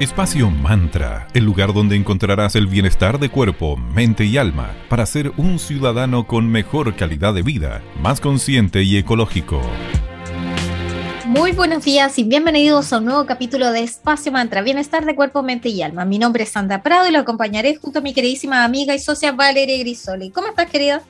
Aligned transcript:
Espacio 0.00 0.50
Mantra, 0.50 1.28
el 1.34 1.44
lugar 1.44 1.74
donde 1.74 1.94
encontrarás 1.94 2.56
el 2.56 2.66
bienestar 2.66 3.18
de 3.18 3.28
cuerpo, 3.28 3.76
mente 3.76 4.24
y 4.24 4.38
alma 4.38 4.74
para 4.88 5.04
ser 5.04 5.30
un 5.36 5.58
ciudadano 5.58 6.26
con 6.26 6.48
mejor 6.48 6.96
calidad 6.96 7.34
de 7.34 7.42
vida, 7.42 7.82
más 8.00 8.18
consciente 8.18 8.82
y 8.82 8.96
ecológico. 8.96 9.60
Muy 11.26 11.52
buenos 11.52 11.84
días 11.84 12.18
y 12.18 12.24
bienvenidos 12.24 12.94
a 12.94 12.96
un 12.96 13.04
nuevo 13.04 13.26
capítulo 13.26 13.72
de 13.72 13.82
Espacio 13.82 14.32
Mantra, 14.32 14.62
Bienestar 14.62 15.04
de 15.04 15.14
Cuerpo, 15.14 15.42
Mente 15.42 15.68
y 15.68 15.82
Alma. 15.82 16.06
Mi 16.06 16.18
nombre 16.18 16.44
es 16.44 16.48
Sandra 16.48 16.82
Prado 16.82 17.06
y 17.06 17.12
lo 17.12 17.18
acompañaré 17.18 17.76
junto 17.76 17.98
a 17.98 18.02
mi 18.02 18.14
queridísima 18.14 18.64
amiga 18.64 18.94
y 18.94 18.98
socia 19.00 19.32
Valeria 19.32 19.76
Grisoli. 19.80 20.30
¿Cómo 20.30 20.46
estás, 20.46 20.70
querida? 20.70 21.02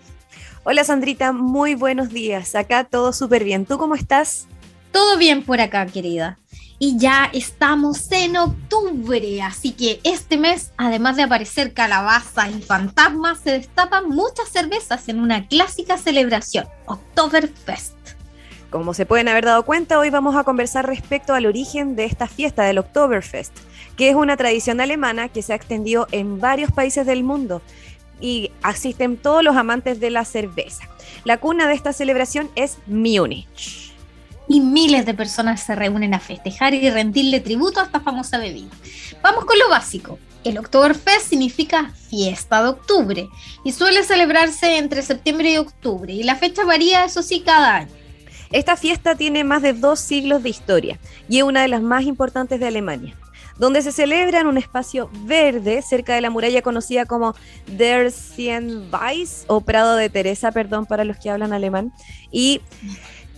Hola, 0.65 0.83
Sandrita, 0.83 1.31
muy 1.31 1.77
buenos 1.77 2.09
días. 2.09 2.57
Acá 2.57 2.83
todo 2.83 3.13
súper 3.13 3.45
bien. 3.45 3.67
¿Tú 3.67 3.79
cómo 3.79 3.95
estás? 3.95 4.49
Todo 4.91 5.17
bien 5.17 5.45
por 5.45 5.61
acá, 5.61 5.87
querida 5.87 6.41
y 6.83 6.97
ya 6.97 7.29
estamos 7.35 8.11
en 8.11 8.39
octubre, 8.39 9.43
así 9.43 9.73
que 9.73 10.01
este 10.03 10.39
mes, 10.39 10.73
además 10.79 11.15
de 11.17 11.25
aparecer 11.25 11.75
calabazas 11.75 12.49
y 12.59 12.63
fantasmas, 12.63 13.39
se 13.41 13.51
destapan 13.51 14.09
muchas 14.09 14.49
cervezas 14.49 15.07
en 15.11 15.21
una 15.21 15.47
clásica 15.47 15.99
celebración, 15.99 16.67
Oktoberfest. 16.87 17.93
Como 18.71 18.95
se 18.95 19.05
pueden 19.05 19.29
haber 19.29 19.45
dado 19.45 19.63
cuenta, 19.67 19.99
hoy 19.99 20.09
vamos 20.09 20.37
a 20.37 20.45
conversar 20.45 20.87
respecto 20.87 21.35
al 21.35 21.45
origen 21.45 21.97
de 21.97 22.07
esta 22.07 22.27
fiesta 22.27 22.63
del 22.63 22.79
Oktoberfest, 22.79 23.53
que 23.99 24.09
es 24.09 24.17
una 24.17 24.39
tradición 24.39 24.81
alemana 24.81 25.29
que 25.29 25.43
se 25.43 25.53
ha 25.53 25.57
extendido 25.57 26.09
en 26.13 26.41
varios 26.41 26.73
países 26.73 27.05
del 27.05 27.25
mundo 27.25 27.61
y 28.23 28.53
asisten 28.63 29.19
todos 29.19 29.45
los 29.45 29.55
amantes 29.57 30.01
de 30.01 30.09
la 30.09 30.25
cerveza. 30.25 30.85
La 31.25 31.37
cuna 31.37 31.69
de 31.69 31.75
esta 31.75 31.93
celebración 31.93 32.49
es 32.55 32.79
Múnich 32.87 33.90
y 34.51 34.61
miles 34.61 35.07
de 35.07 35.15
personas 35.15 35.63
se 35.63 35.77
reúnen 35.77 36.13
a 36.13 36.19
festejar 36.19 36.75
y 36.75 36.91
rendirle 36.91 37.39
tributo 37.39 37.79
a 37.79 37.85
esta 37.85 38.01
famosa 38.01 38.37
bebida. 38.37 38.71
Vamos 39.23 39.45
con 39.45 39.57
lo 39.57 39.69
básico. 39.69 40.19
El 40.43 40.59
Oktoberfest 40.59 41.29
significa 41.29 41.93
fiesta 42.09 42.61
de 42.61 42.71
octubre 42.71 43.29
y 43.65 43.71
suele 43.71 44.03
celebrarse 44.03 44.79
entre 44.79 45.03
septiembre 45.03 45.53
y 45.53 45.57
octubre 45.57 46.13
y 46.13 46.25
la 46.25 46.35
fecha 46.35 46.65
varía, 46.65 47.05
eso 47.05 47.23
sí, 47.23 47.43
cada 47.47 47.77
año. 47.77 47.93
Esta 48.51 48.77
fiesta 48.77 49.15
tiene 49.15 49.45
más 49.45 49.63
de 49.63 49.73
dos 49.73 50.01
siglos 50.01 50.43
de 50.43 50.49
historia 50.49 50.99
y 51.29 51.39
es 51.39 51.45
una 51.45 51.63
de 51.63 51.69
las 51.69 51.81
más 51.81 52.03
importantes 52.03 52.59
de 52.59 52.67
Alemania, 52.67 53.17
donde 53.57 53.83
se 53.83 53.93
celebra 53.93 54.41
en 54.41 54.49
un 54.49 54.59
espacio 54.59 55.11
verde 55.27 55.81
cerca 55.83 56.17
de 56.17 56.23
la 56.23 56.31
muralla 56.31 56.61
conocida 56.61 57.05
como 57.05 57.37
Der 57.69 58.11
Sienweiss 58.11 59.45
o 59.47 59.61
Prado 59.61 59.95
de 59.95 60.11
Teresa, 60.11 60.51
perdón 60.51 60.87
para 60.87 61.05
los 61.05 61.19
que 61.19 61.31
hablan 61.31 61.53
alemán, 61.53 61.93
y 62.33 62.61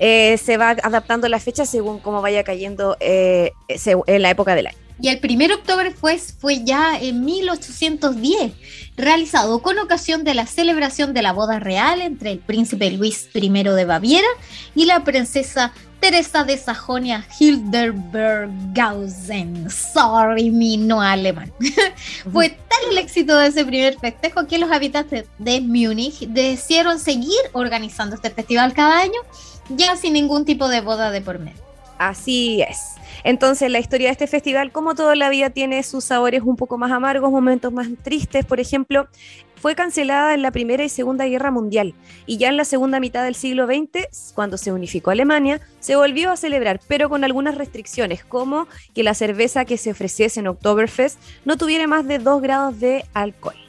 eh, 0.05 0.36
se 0.36 0.56
va 0.56 0.70
adaptando 0.70 1.28
la 1.28 1.39
fecha 1.39 1.64
según 1.64 2.00
cómo 2.00 2.20
vaya 2.20 2.42
cayendo 2.42 2.97
eh, 2.98 3.53
en 3.69 4.22
la 4.22 4.31
época 4.31 4.56
del 4.56 4.67
año. 4.67 4.77
Y 5.00 5.06
el 5.09 5.20
primer 5.20 5.53
octubre 5.53 5.92
fue, 5.92 6.19
fue 6.19 6.64
ya 6.64 6.98
en 7.00 7.25
1810, 7.25 8.53
realizado 8.97 9.62
con 9.62 9.78
ocasión 9.78 10.25
de 10.25 10.34
la 10.34 10.47
celebración 10.47 11.14
de 11.14 11.22
la 11.22 11.33
boda 11.33 11.61
real 11.61 12.00
entre 12.00 12.33
el 12.33 12.41
príncipe 12.41 12.91
Luis 12.91 13.28
I 13.33 13.48
de 13.48 13.84
Baviera 13.84 14.27
y 14.75 14.86
la 14.86 15.05
princesa 15.05 15.72
Teresa 16.00 16.42
de 16.42 16.59
Sajonia 16.59 17.25
Hildebergausen. 17.39 19.70
Sorry, 19.70 20.50
mi 20.50 20.78
no 20.78 21.00
alemán. 21.00 21.53
Fue 22.33 22.48
tal 22.48 22.81
el 22.91 22.98
éxito 22.98 23.39
de 23.39 23.47
ese 23.47 23.64
primer 23.64 23.97
festejo 24.00 24.48
que 24.48 24.59
los 24.59 24.72
habitantes 24.72 25.27
de 25.39 25.61
Múnich 25.61 26.27
decidieron 26.27 26.98
seguir 26.98 27.39
organizando 27.53 28.16
este 28.16 28.31
festival 28.31 28.75
cada 28.75 28.98
año 28.98 29.20
ya 29.69 29.97
sin 29.97 30.15
ningún 30.15 30.45
tipo 30.45 30.69
de 30.69 30.81
boda 30.81 31.11
de 31.11 31.21
por 31.21 31.39
medio. 31.39 31.63
Así 31.99 32.63
es. 32.63 32.95
Entonces 33.25 33.71
la 33.71 33.79
historia 33.79 34.09
de 34.09 34.13
este 34.13 34.27
festival, 34.27 34.73
como 34.73 34.95
toda 34.95 35.15
la 35.15 35.29
vida, 35.29 35.51
tiene 35.51 35.83
sus 35.83 36.05
sabores 36.05 36.43
un 36.43 36.57
poco 36.57 36.79
más 36.79 36.91
amargos, 36.91 37.31
momentos 37.31 37.73
más 37.73 37.87
tristes. 38.03 38.45
Por 38.45 38.59
ejemplo, 38.59 39.07
fue 39.55 39.77
cancelada 39.77 40.35
en 40.35 40.43
la 40.43 40.51
Primera 40.51 40.83
y 40.83 40.89
Segunda 40.89 41.25
Guerra 41.27 41.53
Mundial 41.53 41.95
y 42.27 42.39
ya 42.39 42.49
en 42.49 42.56
la 42.56 42.65
segunda 42.65 42.99
mitad 42.99 43.22
del 43.22 43.37
siglo 43.37 43.67
XX, 43.67 44.33
cuando 44.34 44.59
se 44.59 44.72
unificó 44.72 45.12
Alemania, 45.12 45.61
se 45.78 45.95
volvió 45.95 46.33
a 46.33 46.37
celebrar, 46.37 46.81
pero 46.89 47.09
con 47.09 47.22
algunas 47.22 47.55
restricciones, 47.55 48.25
como 48.25 48.67
que 48.93 49.05
la 49.05 49.15
cerveza 49.15 49.65
que 49.65 49.77
se 49.77 49.93
ofreciese 49.93 50.41
en 50.41 50.49
Oktoberfest 50.49 51.21
no 51.45 51.56
tuviera 51.56 51.87
más 51.87 52.05
de 52.09 52.19
2 52.19 52.43
grados 52.43 52.81
de 52.81 53.05
alcohol. 53.15 53.62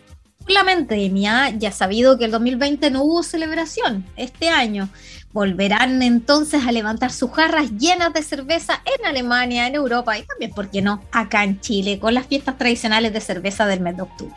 La 0.48 0.66
pandemia, 0.66 1.52
ya 1.52 1.72
sabido 1.72 2.18
que 2.18 2.26
el 2.26 2.32
2020 2.32 2.92
no 2.92 3.04
hubo 3.04 3.24
celebración 3.24 4.06
este 4.18 4.50
año, 4.50 4.90
volverán 5.32 6.02
entonces 6.02 6.66
a 6.68 6.72
levantar 6.72 7.12
sus 7.12 7.32
jarras 7.32 7.72
llenas 7.72 8.14
de 8.14 8.24
cerveza 8.24 8.82
en 8.86 9.06
Alemania, 9.06 9.68
en 9.68 9.76
Europa 9.76 10.18
y 10.18 10.24
también, 10.24 10.52
¿por 10.52 10.70
qué 10.70 10.82
no?, 10.82 11.02
acá 11.12 11.44
en 11.44 11.62
Chile, 11.62 11.98
con 11.98 12.14
las 12.14 12.28
fiestas 12.28 12.58
tradicionales 12.58 13.14
de 13.14 13.22
cerveza 13.22 13.66
del 13.66 13.80
mes 13.80 13.96
de 13.96 14.04
octubre. 14.04 14.36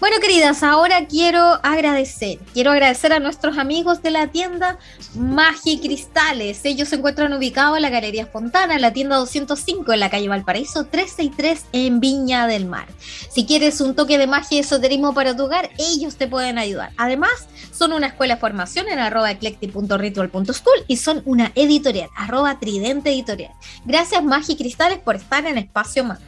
Bueno, 0.00 0.16
queridas, 0.20 0.62
ahora 0.62 1.06
quiero 1.06 1.40
agradecer, 1.62 2.38
quiero 2.52 2.70
agradecer 2.70 3.12
a 3.12 3.18
nuestros 3.18 3.56
amigos 3.56 4.02
de 4.02 4.10
la 4.10 4.26
tienda 4.28 4.78
Magi 5.14 5.78
Cristales. 5.78 6.60
Ellos 6.64 6.88
se 6.88 6.96
encuentran 6.96 7.32
ubicados 7.32 7.76
en 7.76 7.82
la 7.82 7.90
Galería 7.90 8.26
Fontana, 8.26 8.78
la 8.78 8.92
tienda 8.92 9.16
205, 9.16 9.92
en 9.92 10.00
la 10.00 10.10
calle 10.10 10.28
Valparaíso 10.28 10.84
363, 10.84 11.66
en 11.72 12.00
Viña 12.00 12.46
del 12.46 12.66
Mar. 12.66 12.86
Si 13.30 13.46
quieres 13.46 13.80
un 13.80 13.94
toque 13.94 14.18
de 14.18 14.26
magia 14.26 14.58
y 14.58 14.60
esoterismo 14.60 15.14
para 15.14 15.36
tu 15.36 15.44
hogar, 15.44 15.70
ellos 15.78 16.16
te 16.16 16.26
pueden 16.26 16.58
ayudar. 16.58 16.90
Además, 16.96 17.48
son 17.72 17.92
una 17.92 18.08
escuela 18.08 18.34
de 18.34 18.40
formación 18.40 18.88
en 18.88 18.98
arroba 18.98 19.30
eclectic.ritual.school 19.30 20.84
y 20.86 20.96
son 20.96 21.22
una 21.24 21.52
editorial, 21.54 22.08
arroba 22.16 22.58
tridente 22.58 23.10
editorial. 23.10 23.52
Gracias 23.84 24.22
Magi 24.22 24.56
Cristales 24.56 24.98
por 24.98 25.16
estar 25.16 25.46
en 25.46 25.58
Espacio 25.58 26.04
Más. 26.04 26.20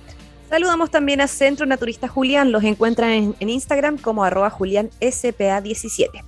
Saludamos 0.48 0.90
también 0.90 1.20
a 1.20 1.28
Centro 1.28 1.66
Naturista 1.66 2.08
Julián, 2.08 2.52
los 2.52 2.64
encuentran 2.64 3.34
en, 3.38 3.48
Instagram 3.50 3.98
como 3.98 4.24
arroba 4.24 4.50
julianspa17. 4.50 6.24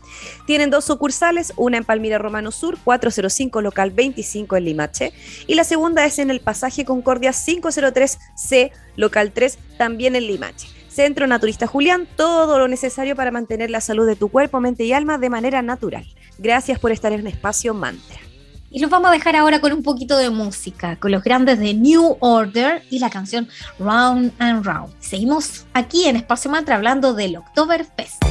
Tienen 0.47 0.69
dos 0.69 0.85
sucursales, 0.85 1.55
una 1.57 1.79
en 1.79 1.85
Palmira 1.85 2.19
Romano 2.19 2.51
Sur, 2.51 2.77
405 2.85 3.63
local 3.63 3.91
25 3.93 4.57
en 4.57 4.65
Limache, 4.65 5.13
y 5.47 5.55
la 5.55 5.65
segunda 5.65 6.05
es 6.05 6.19
en 6.19 6.31
el 6.31 6.41
pasaje 6.41 6.85
Concordia 6.85 7.31
503C, 7.31 8.73
local 8.97 9.33
3, 9.33 9.59
también 9.79 10.15
en 10.15 10.27
Limache. 10.27 10.69
Centro 10.89 11.27
Naturista 11.27 11.67
Julián, 11.67 12.07
todo 12.17 12.59
lo 12.59 12.69
necesario 12.69 13.17
para 13.17 13.31
mantener 13.31 13.71
la 13.71 13.81
salud 13.81 14.07
de 14.07 14.17
tu 14.17 14.29
cuerpo, 14.29 14.61
mente 14.61 14.85
y 14.85 14.93
alma 14.93 15.17
de 15.17 15.31
manera 15.31 15.63
natural. 15.63 16.05
Gracias 16.39 16.79
por 16.79 16.93
estar 16.93 17.13
en 17.13 17.27
Espacio 17.27 17.73
Mantra. 17.73 18.30
Y 18.71 18.79
los 18.79 18.89
vamos 18.89 19.11
a 19.11 19.13
dejar 19.13 19.35
ahora 19.35 19.61
con 19.61 19.73
un 19.73 19.83
poquito 19.83 20.17
de 20.17 20.31
música, 20.31 20.97
con 20.97 21.11
los 21.11 21.25
grandes 21.25 21.59
de 21.59 21.75
New 21.75 22.17
Order 22.21 22.85
y 22.89 23.01
la 23.01 23.11
canción 23.11 23.49
Round 23.81 24.33
and 24.39 24.65
Round. 24.65 24.95
Seguimos 25.01 25.67
aquí 25.73 26.07
en 26.07 26.15
Espacio 26.15 26.51
Mantra 26.53 26.77
hablando 26.77 27.13
del 27.13 27.37
Oktoberfest. 27.37 28.23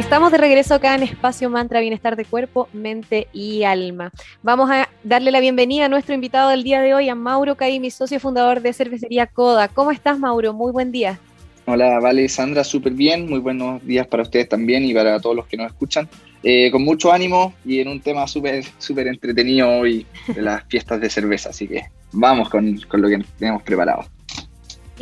Estamos 0.00 0.32
de 0.32 0.38
regreso 0.38 0.74
acá 0.74 0.94
en 0.94 1.02
Espacio 1.02 1.50
Mantra 1.50 1.78
Bienestar 1.78 2.16
de 2.16 2.24
Cuerpo, 2.24 2.70
Mente 2.72 3.28
y 3.34 3.64
Alma. 3.64 4.10
Vamos 4.42 4.70
a 4.70 4.88
darle 5.04 5.30
la 5.30 5.40
bienvenida 5.40 5.84
a 5.84 5.88
nuestro 5.90 6.14
invitado 6.14 6.48
del 6.48 6.64
día 6.64 6.80
de 6.80 6.94
hoy, 6.94 7.10
a 7.10 7.14
Mauro 7.14 7.54
Caimi, 7.54 7.90
socio 7.90 8.18
fundador 8.18 8.62
de 8.62 8.72
Cervecería 8.72 9.26
Coda. 9.26 9.68
¿Cómo 9.68 9.90
estás, 9.90 10.18
Mauro? 10.18 10.54
Muy 10.54 10.72
buen 10.72 10.90
día. 10.90 11.20
Hola, 11.66 12.00
vale, 12.00 12.26
Sandra, 12.30 12.64
súper 12.64 12.94
bien. 12.94 13.28
Muy 13.28 13.40
buenos 13.40 13.86
días 13.86 14.06
para 14.06 14.22
ustedes 14.22 14.48
también 14.48 14.86
y 14.86 14.94
para 14.94 15.20
todos 15.20 15.36
los 15.36 15.46
que 15.46 15.58
nos 15.58 15.66
escuchan. 15.66 16.08
Eh, 16.42 16.70
con 16.70 16.82
mucho 16.82 17.12
ánimo 17.12 17.52
y 17.66 17.80
en 17.80 17.88
un 17.88 18.00
tema 18.00 18.26
súper 18.26 18.64
súper 18.78 19.06
entretenido 19.06 19.68
hoy 19.68 20.06
de 20.34 20.40
las 20.40 20.64
fiestas 20.64 20.98
de 20.98 21.10
cerveza. 21.10 21.50
Así 21.50 21.68
que 21.68 21.84
vamos 22.12 22.48
con, 22.48 22.74
con 22.88 23.02
lo 23.02 23.08
que 23.08 23.22
tenemos 23.38 23.62
preparado. 23.62 24.06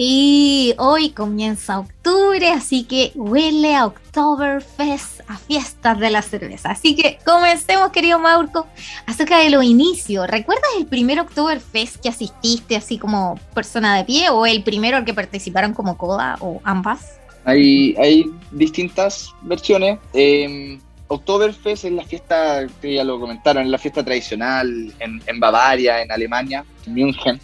Y 0.01 0.75
hoy 0.79 1.11
comienza 1.11 1.81
octubre, 1.81 2.51
así 2.51 2.85
que 2.85 3.11
huele 3.17 3.75
a 3.75 3.87
Oktoberfest, 3.87 5.23
a 5.27 5.37
fiestas 5.37 5.99
de 5.99 6.09
la 6.09 6.23
cerveza. 6.23 6.71
Así 6.71 6.95
que 6.95 7.19
comencemos, 7.25 7.91
querido 7.91 8.21
Maurco, 8.21 8.69
acerca 9.07 9.41
de 9.41 9.51
los 9.51 9.65
inicios. 9.65 10.29
¿Recuerdas 10.29 10.71
el 10.79 10.87
primer 10.87 11.19
Oktoberfest 11.19 11.97
que 11.97 12.11
asististe 12.11 12.77
así 12.77 12.97
como 12.97 13.41
persona 13.55 13.97
de 13.97 14.05
pie 14.05 14.31
o 14.31 14.47
el 14.47 14.63
primero 14.63 14.99
al 14.99 15.05
que 15.05 15.15
participaron 15.15 15.75
como 15.75 15.99
coda 15.99 16.37
o 16.39 16.61
ambas? 16.63 17.19
Hay, 17.45 17.97
hay 17.99 18.31
distintas 18.53 19.35
versiones. 19.43 19.99
Eh, 20.15 20.79
Oktoberfest 21.09 21.87
es 21.87 21.93
la 21.93 22.05
fiesta, 22.05 22.69
que 22.81 22.95
ya 22.95 23.03
lo 23.03 23.19
comentaron, 23.19 23.65
es 23.65 23.71
la 23.71 23.79
fiesta 23.79 24.05
tradicional 24.05 24.95
en, 25.01 25.21
en 25.27 25.41
Bavaria, 25.41 26.03
en 26.03 26.13
Alemania, 26.13 26.65
en 26.87 26.95
München. 26.95 27.41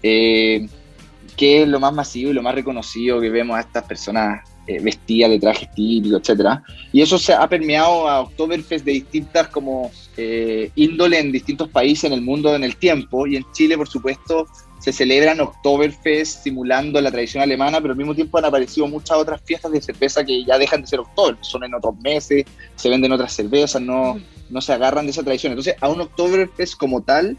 Eh, 0.00 0.68
que 1.38 1.62
es 1.62 1.68
lo 1.68 1.78
más 1.78 1.94
masivo 1.94 2.32
y 2.32 2.34
lo 2.34 2.42
más 2.42 2.54
reconocido 2.54 3.20
que 3.20 3.30
vemos 3.30 3.56
a 3.56 3.60
estas 3.60 3.84
personas 3.84 4.42
eh, 4.66 4.80
vestidas 4.82 5.30
de 5.30 5.38
trajes 5.38 5.72
típicos, 5.72 6.20
etcétera. 6.20 6.62
Y 6.92 7.00
eso 7.00 7.16
se 7.16 7.32
ha 7.32 7.48
permeado 7.48 8.08
a 8.08 8.20
Oktoberfest 8.22 8.84
de 8.84 8.92
distintas 8.92 9.48
como 9.48 9.90
eh, 10.16 10.70
índole 10.74 11.20
en 11.20 11.30
distintos 11.30 11.68
países 11.68 12.04
en 12.04 12.12
el 12.12 12.22
mundo 12.22 12.54
en 12.54 12.64
el 12.64 12.76
tiempo. 12.76 13.26
Y 13.26 13.36
en 13.36 13.46
Chile, 13.52 13.78
por 13.78 13.88
supuesto, 13.88 14.48
se 14.80 14.92
celebran 14.92 15.40
Oktoberfest 15.40 16.42
simulando 16.42 17.00
la 17.00 17.12
tradición 17.12 17.42
alemana, 17.42 17.80
pero 17.80 17.92
al 17.92 17.98
mismo 17.98 18.16
tiempo 18.16 18.36
han 18.38 18.44
aparecido 18.44 18.88
muchas 18.88 19.16
otras 19.16 19.40
fiestas 19.44 19.70
de 19.70 19.80
cerveza 19.80 20.24
que 20.24 20.44
ya 20.44 20.58
dejan 20.58 20.80
de 20.80 20.88
ser 20.88 20.98
Oktoberfest, 20.98 21.50
son 21.50 21.62
en 21.62 21.74
otros 21.74 21.94
meses, 22.00 22.44
se 22.74 22.88
venden 22.88 23.12
otras 23.12 23.32
cervezas, 23.32 23.80
no, 23.80 24.20
no 24.50 24.60
se 24.60 24.72
agarran 24.72 25.06
de 25.06 25.12
esa 25.12 25.22
tradición. 25.22 25.52
Entonces, 25.52 25.76
a 25.80 25.88
un 25.88 26.00
Oktoberfest 26.00 26.76
como 26.76 27.00
tal, 27.00 27.38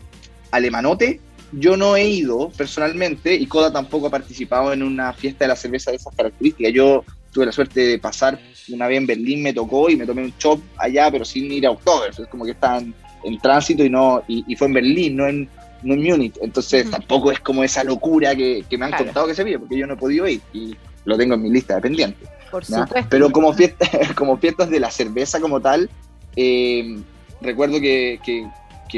alemanote, 0.52 1.20
yo 1.52 1.78
no 1.78 1.96
he 1.96 2.08
ido 2.08 2.50
personalmente 2.50 3.34
y 3.34 3.46
Coda 3.46 3.72
tampoco 3.72 4.08
ha 4.08 4.12
participado 4.12 4.74
en 4.74 4.84
una 4.84 5.14
fiesta 5.14 5.46
de 5.46 5.50
la 5.50 5.56
cerveza 5.56 5.92
de 5.92 5.98
esas 5.98 6.16
características. 6.16 6.74
Yo 6.74 7.04
tuve 7.32 7.46
la 7.46 7.52
suerte 7.52 7.82
de 7.82 8.00
pasar 8.00 8.40
una 8.70 8.88
vez 8.88 8.98
en 8.98 9.08
Berlín, 9.08 9.42
me 9.42 9.54
tocó 9.54 9.90
y 9.90 9.96
me 9.96 10.06
tomé 10.06 10.24
un 10.24 10.38
chop 10.38 10.62
allá, 10.78 11.10
pero 11.12 11.26
sin 11.26 11.52
ir 11.52 11.66
a 11.66 11.72
Oktoberfest. 11.72 12.20
Es 12.20 12.28
como 12.28 12.46
que 12.46 12.52
estaban 12.52 12.94
en, 13.24 13.40
tránsito 13.40 13.84
y 13.84 13.90
no 13.90 14.24
y, 14.28 14.56
fue 14.56 14.68
en 14.68 14.74
Berlín, 14.74 15.16
no 15.16 15.28
en, 15.28 15.50
no 15.84 15.94
en 15.94 16.04
Múnich. 16.04 16.36
Entonces 16.42 16.90
tampoco 16.90 17.32
es 17.32 17.40
como 17.40 17.64
esa 17.64 17.84
locura 17.84 18.36
que, 18.36 18.66
me 18.78 18.86
han 18.86 18.92
contado 18.92 19.28
que 19.28 19.36
se 19.36 19.44
vive, 19.44 19.60
porque 19.60 19.78
yo 19.78 19.88
no 19.88 19.94
he 19.94 19.98
podido 19.98 20.28
ir 20.28 20.42
y 20.54 20.76
lo 21.06 21.18
tengo 21.18 21.36
en 21.36 21.42
mi 21.42 21.50
lista 21.50 21.76
de 21.76 21.82
pendientes. 21.82 22.30
Por 22.52 22.66
supuesto. 22.66 23.08
Pero 23.10 23.32
como, 23.32 23.54
fiesta, 23.54 23.88
como 24.16 24.38
fiestas 24.38 24.70
de 24.70 24.80
la 24.80 24.92
cerveza 24.92 25.40
como 25.40 25.60
tal, 25.60 25.90
eh, 26.36 27.00
recuerdo 27.42 27.80
que, 27.80 28.20
que 28.24 28.48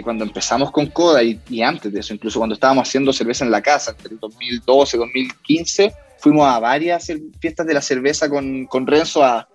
cuando 0.01 0.23
empezamos 0.23 0.71
con 0.71 0.87
Coda 0.87 1.21
y, 1.21 1.61
antes 1.61 1.91
de 1.91 1.99
eso, 1.99 2.13
incluso 2.13 2.39
cuando 2.39 2.53
estábamos 2.53 2.87
haciendo 2.87 3.11
cerveza 3.11 3.43
en 3.43 3.51
la 3.51 3.61
casa, 3.61 3.91
entre 3.91 4.13
el 4.13 4.19
2012 4.19 4.97
2015, 4.97 5.93
fuimos 6.19 6.47
a 6.47 6.59
varias 6.59 7.11
fiestas 7.39 7.67
de 7.67 7.73
la 7.73 7.81
cerveza 7.81 8.29
con, 8.29 8.65
con 8.67 8.87
Renzo 8.87 9.23
a, 9.23 9.47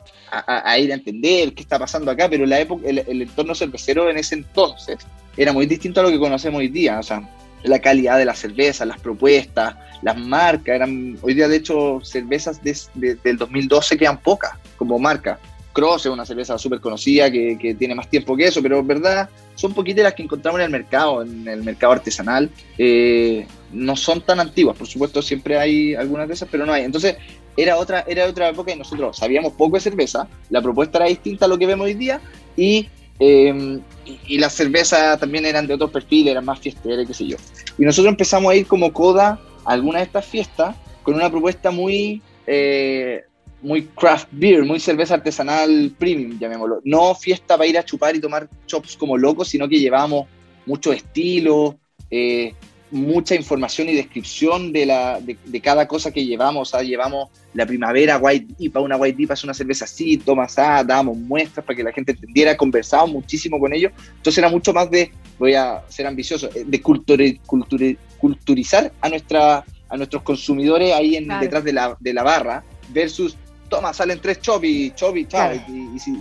ir 0.79 0.91
a 0.91 0.95
entender 0.95 1.55
qué 1.55 1.63
está 1.63 1.79
pasando 1.79 2.11
acá, 2.11 2.29
pero 2.29 2.45
la 2.45 2.61
época, 2.61 2.87
el, 2.87 3.23
entorno 3.23 3.55
cervecero 3.55 4.11
en 4.11 4.19
ese 4.19 4.35
entonces 4.35 4.99
era 5.37 5.53
muy 5.53 5.67
distinto 5.67 6.01
a 6.01 6.03
lo 6.03 6.11
que 6.11 6.19
conocemos 6.19 6.59
hoy 6.59 6.69
día, 6.69 6.99
o 6.99 7.03
sea, 7.03 7.23
la 7.63 7.79
calidad 7.79 8.19
de 8.19 8.25
la 8.25 8.35
cerveza, 8.35 8.85
las 8.85 9.01
propuestas, 9.01 9.77
las 10.03 10.19
marcas, 10.19 10.75
eran, 10.75 11.17
hoy 11.23 11.35
día 11.35 11.49
de 11.49 11.57
hecho 11.57 12.01
cervezas 12.03 12.61
del 12.63 13.39
2012 13.39 13.97
quedan 13.97 14.19
pocas 14.19 14.53
como 14.77 14.99
marca. 14.99 15.39
Cross 15.77 16.07
es 16.07 16.13
una 16.13 16.25
cerveza 16.25 16.57
súper 16.57 16.81
conocida 16.81 17.31
que, 17.31 17.77
tiene 17.79 17.95
más 17.95 18.09
tiempo 18.09 18.35
que 18.35 18.47
eso, 18.47 18.63
pero 18.63 18.83
verdad 18.83 19.29
son 19.57 19.75
poquitas 19.75 20.05
las 20.05 20.15
que 20.15 20.23
encontramos 20.23 20.59
en 20.59 20.65
el 20.65 20.71
mercado, 20.71 21.21
en 21.21 21.47
el 21.47 21.63
mercado 21.63 21.93
artesanal. 21.93 22.51
Eh, 22.79 23.47
no 23.73 23.95
son 23.95 24.23
tan 24.23 24.41
antiguas, 24.41 24.75
por 24.75 24.87
supuesto, 24.87 25.21
siempre 25.21 25.59
hay 25.59 25.95
algunas 25.95 26.29
de 26.29 26.35
esas, 26.35 26.49
pero 26.51 26.65
no 26.65 26.73
hay. 26.73 26.85
Entonces, 26.85 27.17
era 27.59 27.77
otra, 27.77 28.05
era 28.07 28.25
otra 28.25 28.49
época 28.49 28.73
y 28.73 28.79
nosotros 28.79 29.19
sabíamos 29.19 29.53
poco 29.53 29.77
de 29.77 29.83
cerveza, 29.83 30.27
la 30.49 30.63
propuesta 30.63 30.97
era 30.97 31.09
distinta 31.09 31.45
a 31.45 31.49
lo 31.49 31.59
que 31.59 31.67
vemos 31.67 31.85
hoy 31.85 31.95
día 31.95 32.23
y, 32.57 32.89
eh, 33.21 33.79
y, 34.27 34.39
las 34.39 34.55
cervezas 34.55 35.21
también 35.21 35.45
eran 35.45 35.67
de 35.67 35.75
otros 35.75 35.91
perfiles, 35.91 36.31
eran 36.31 36.47
más 36.47 36.59
fiesteras, 36.59 37.07
qué 37.07 37.13
sé 37.13 37.27
yo. 37.27 37.37
Y 37.77 37.85
nosotros 37.85 38.11
empezamos 38.13 38.51
a 38.51 38.57
ir 38.57 38.67
como 38.67 38.95
coda 38.95 39.39
a 39.67 39.73
algunas 39.73 40.01
de 40.01 40.07
estas 40.07 40.25
fiestas 40.25 40.75
con 41.03 41.15
una 41.15 41.31
propuesta 41.31 41.71
muy 41.71 42.23
eh, 42.47 43.25
muy 43.63 43.87
craft 43.87 44.29
beer, 44.33 44.65
muy 44.65 44.81
cerveza 44.81 45.15
artesanal 45.15 45.93
premium, 45.99 46.39
llamémoslo. 46.39 46.81
No 46.85 47.15
fiesta 47.15 47.57
para 47.57 47.69
ir 47.69 47.79
a 47.79 47.85
chupar 47.85 48.15
y 48.15 48.21
tomar 48.21 48.49
chops 48.67 48.97
como 48.97 49.17
locos, 49.17 49.49
sino 49.49 49.69
que 49.69 49.79
llevamos 49.79 50.27
mucho 50.67 50.93
estilo, 50.93 51.79
eh, 52.11 52.53
mucha 52.91 53.35
información 53.35 53.89
y 53.89 53.95
descripción 53.95 54.73
de, 54.73 54.87
la, 54.87 55.21
de, 55.21 55.61
cada 55.61 55.89
cosa 55.89 56.13
que 56.13 56.25
llevamos. 56.25 56.75
O 56.75 56.83
llevamos 56.83 57.31
la 57.55 57.67
primavera 57.67 58.19
White 58.19 58.55
IPA, 58.59 58.81
una 58.81 58.97
White 58.97 59.23
IPA 59.23 59.35
es 59.35 59.45
una 59.45 59.55
cerveza 59.55 59.87
así, 59.87 60.19
tomas 60.19 60.59
ah, 60.59 60.85
dábamos 60.85 61.17
muestras 61.17 61.65
para 61.65 61.77
que 61.77 61.83
la 61.83 61.93
gente 61.93 62.13
entendiera, 62.13 62.57
conversábamos 62.57 63.15
muchísimo 63.15 63.59
con 63.59 63.73
ellos. 63.73 63.93
Entonces 64.17 64.39
era 64.39 64.49
mucho 64.49 64.73
más 64.73 64.91
de, 64.91 65.11
voy 65.39 65.55
a 65.55 65.83
ser 65.89 66.07
ambicioso, 66.07 66.49
eh, 66.55 66.65
de 66.67 66.81
culturizar 66.81 68.93
a, 69.01 69.09
nuestra, 69.09 69.65
a 69.89 69.97
nuestros 69.97 70.23
consumidores 70.23 70.93
ahí 70.93 71.17
en, 71.17 71.29
detrás 71.41 71.65
de 71.65 71.73
la, 71.73 71.97
de 71.99 72.13
la 72.13 72.23
barra 72.23 72.65
versus 72.91 73.37
toma, 73.69 73.93
salen 73.93 74.21
tres 74.21 74.41
chopi, 74.41 74.93
chopi, 74.95 75.27
chao, 75.27 75.53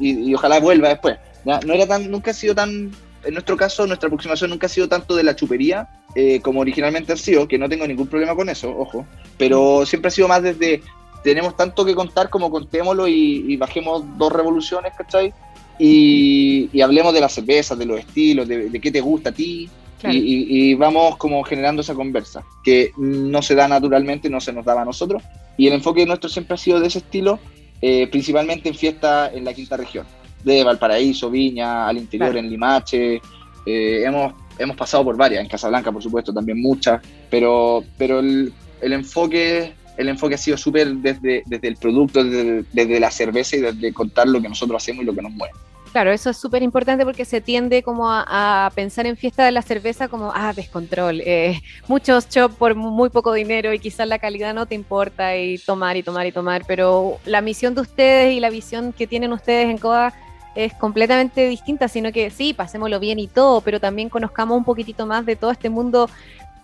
y, 0.01 0.33
ojalá 0.33 0.59
vuelva 0.59 0.89
después. 0.89 1.17
No 1.45 1.73
era 1.73 1.87
tan, 1.87 2.09
nunca 2.09 2.31
ha 2.31 2.33
sido 2.33 2.55
tan, 2.55 2.91
en 3.23 3.33
nuestro 3.33 3.57
caso, 3.57 3.85
nuestra 3.87 4.07
aproximación 4.07 4.49
nunca 4.49 4.67
ha 4.67 4.69
sido 4.69 4.87
tanto 4.87 5.15
de 5.15 5.23
la 5.23 5.35
chupería 5.35 5.87
eh, 6.15 6.39
como 6.41 6.61
originalmente 6.61 7.13
ha 7.13 7.17
sido, 7.17 7.47
que 7.47 7.57
no 7.57 7.67
tengo 7.67 7.85
ningún 7.85 8.07
problema 8.07 8.35
con 8.35 8.49
eso, 8.49 8.69
ojo, 8.75 9.05
pero 9.37 9.85
siempre 9.85 10.07
ha 10.07 10.11
sido 10.11 10.27
más 10.27 10.41
desde, 10.41 10.81
tenemos 11.25 11.57
tanto 11.57 11.83
que 11.83 11.95
contar 11.95 12.29
como 12.29 12.49
contémoslo 12.49 13.07
y, 13.07 13.57
bajemos 13.57 14.03
dos 14.17 14.31
revoluciones, 14.31 14.93
¿cachai? 14.95 15.33
Y, 15.79 16.79
hablemos 16.81 17.13
de 17.13 17.19
la 17.19 17.29
cerveza, 17.29 17.75
de 17.75 17.85
los 17.85 17.99
estilos, 17.99 18.47
de, 18.47 18.79
qué 18.79 18.91
te 18.91 19.01
gusta 19.01 19.31
a 19.31 19.33
ti, 19.33 19.69
y, 20.03 20.73
vamos 20.75 21.17
como 21.17 21.43
generando 21.43 21.81
esa 21.81 21.95
conversa, 21.95 22.43
que 22.63 22.91
no 22.97 23.41
se 23.41 23.55
da 23.55 23.67
naturalmente, 23.67 24.29
no 24.29 24.39
se 24.39 24.53
nos 24.53 24.65
daba 24.65 24.81
a 24.81 24.85
nosotros. 24.85 25.23
Y 25.57 25.67
el 25.67 25.73
enfoque 25.73 26.05
nuestro 26.05 26.29
siempre 26.29 26.55
ha 26.55 26.57
sido 26.57 26.79
de 26.79 26.87
ese 26.87 26.99
estilo, 26.99 27.39
eh, 27.81 28.07
principalmente 28.07 28.69
en 28.69 28.75
fiestas 28.75 29.31
en 29.33 29.45
la 29.45 29.53
quinta 29.53 29.77
región, 29.77 30.05
de 30.43 30.63
Valparaíso, 30.63 31.29
Viña, 31.29 31.87
al 31.87 31.97
interior, 31.97 32.35
en 32.37 32.49
Limache. 32.49 33.21
Eh, 33.65 34.03
hemos, 34.05 34.33
hemos 34.59 34.75
pasado 34.75 35.03
por 35.03 35.17
varias, 35.17 35.41
en 35.41 35.49
Casablanca, 35.49 35.91
por 35.91 36.03
supuesto, 36.03 36.33
también 36.33 36.61
muchas, 36.61 37.01
pero, 37.29 37.83
pero 37.97 38.19
el, 38.19 38.53
el 38.81 38.93
enfoque 38.93 39.73
el 39.97 40.09
enfoque 40.09 40.35
ha 40.35 40.37
sido 40.37 40.57
súper 40.57 40.93
desde, 40.95 41.43
desde 41.45 41.67
el 41.67 41.77
producto, 41.77 42.23
desde, 42.23 42.65
desde, 42.73 42.99
la 42.99 43.11
cerveza 43.11 43.55
y 43.55 43.61
desde 43.61 43.93
contar 43.93 44.27
lo 44.27 44.41
que 44.41 44.49
nosotros 44.49 44.83
hacemos 44.83 45.03
y 45.03 45.05
lo 45.05 45.15
que 45.15 45.21
nos 45.21 45.31
mueve. 45.31 45.53
Claro, 45.95 46.11
eso 46.11 46.29
es 46.29 46.35
súper 46.35 46.61
importante 46.61 47.05
porque 47.05 47.23
se 47.23 47.39
tiende 47.39 47.81
como 47.81 48.11
a, 48.11 48.69
pensar 48.75 49.05
en 49.05 49.15
fiesta 49.15 49.45
de 49.45 49.53
la 49.53 49.61
cerveza 49.61 50.09
como, 50.09 50.29
ah, 50.35 50.51
descontrol, 50.53 51.21
eh, 51.21 51.61
muchos 51.87 52.27
shops 52.27 52.53
por 52.55 52.75
muy 52.75 53.09
poco 53.09 53.31
dinero 53.31 53.71
y 53.71 53.79
quizás 53.79 54.05
la 54.05 54.19
calidad 54.19 54.53
no 54.53 54.65
te 54.65 54.75
importa 54.75 55.37
y 55.37 55.57
tomar 55.57 55.95
y 55.95 56.03
tomar 56.03 56.27
y 56.27 56.33
tomar, 56.33 56.65
pero 56.67 57.19
la 57.23 57.39
misión 57.39 57.75
de 57.75 57.79
ustedes 57.79 58.33
y 58.33 58.41
la 58.41 58.49
visión 58.49 58.91
que 58.91 59.07
tienen 59.07 59.31
ustedes 59.31 59.69
en 59.69 59.77
CODA 59.77 60.13
es 60.53 60.73
completamente 60.73 61.47
distinta, 61.47 61.87
sino 61.87 62.11
que 62.11 62.29
sí, 62.29 62.53
pasémoslo 62.53 62.99
bien 62.99 63.17
y 63.17 63.27
todo, 63.27 63.61
pero 63.61 63.79
también 63.79 64.09
conozcamos 64.09 64.57
un 64.57 64.65
poquitito 64.65 65.05
más 65.05 65.25
de 65.25 65.37
todo 65.37 65.51
este 65.51 65.69
mundo 65.69 66.09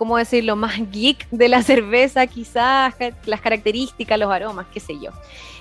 ¿cómo 0.01 0.17
decirlo?, 0.17 0.55
más 0.55 0.79
geek 0.91 1.29
de 1.29 1.47
la 1.47 1.61
cerveza, 1.71 2.25
quizás 2.25 2.95
las 3.27 3.39
características, 3.39 4.17
los 4.17 4.31
aromas, 4.31 4.65
qué 4.73 4.79
sé 4.79 4.95
yo. 4.99 5.11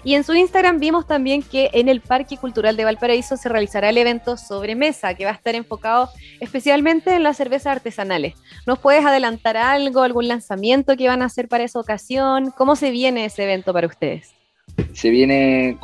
Y 0.02 0.14
en 0.14 0.24
su 0.24 0.32
Instagram 0.32 0.78
vimos 0.78 1.06
también 1.06 1.42
que 1.42 1.68
en 1.74 1.90
el 1.90 2.00
Parque 2.00 2.38
Cultural 2.38 2.74
de 2.74 2.84
Valparaíso 2.84 3.36
se 3.36 3.50
realizará 3.50 3.90
el 3.90 3.98
evento 3.98 4.38
Sobremesa, 4.38 5.12
que 5.12 5.26
va 5.26 5.32
a 5.32 5.34
estar 5.34 5.54
enfocado 5.54 6.08
especialmente 6.40 7.14
en 7.14 7.22
las 7.22 7.36
cervezas 7.36 7.76
artesanales. 7.76 8.32
¿Nos 8.66 8.78
puedes 8.78 9.04
adelantar 9.04 9.58
algo, 9.58 10.00
algún 10.00 10.26
lanzamiento 10.26 10.96
que 10.96 11.06
van 11.06 11.20
a 11.20 11.26
hacer 11.26 11.46
para 11.46 11.64
esa 11.64 11.78
ocasión? 11.78 12.50
¿Cómo 12.56 12.76
se 12.76 12.90
viene 12.92 13.26
ese 13.26 13.44
evento 13.44 13.74
para 13.74 13.88
ustedes? 13.88 14.32
se 14.94 15.10
viene 15.10 15.76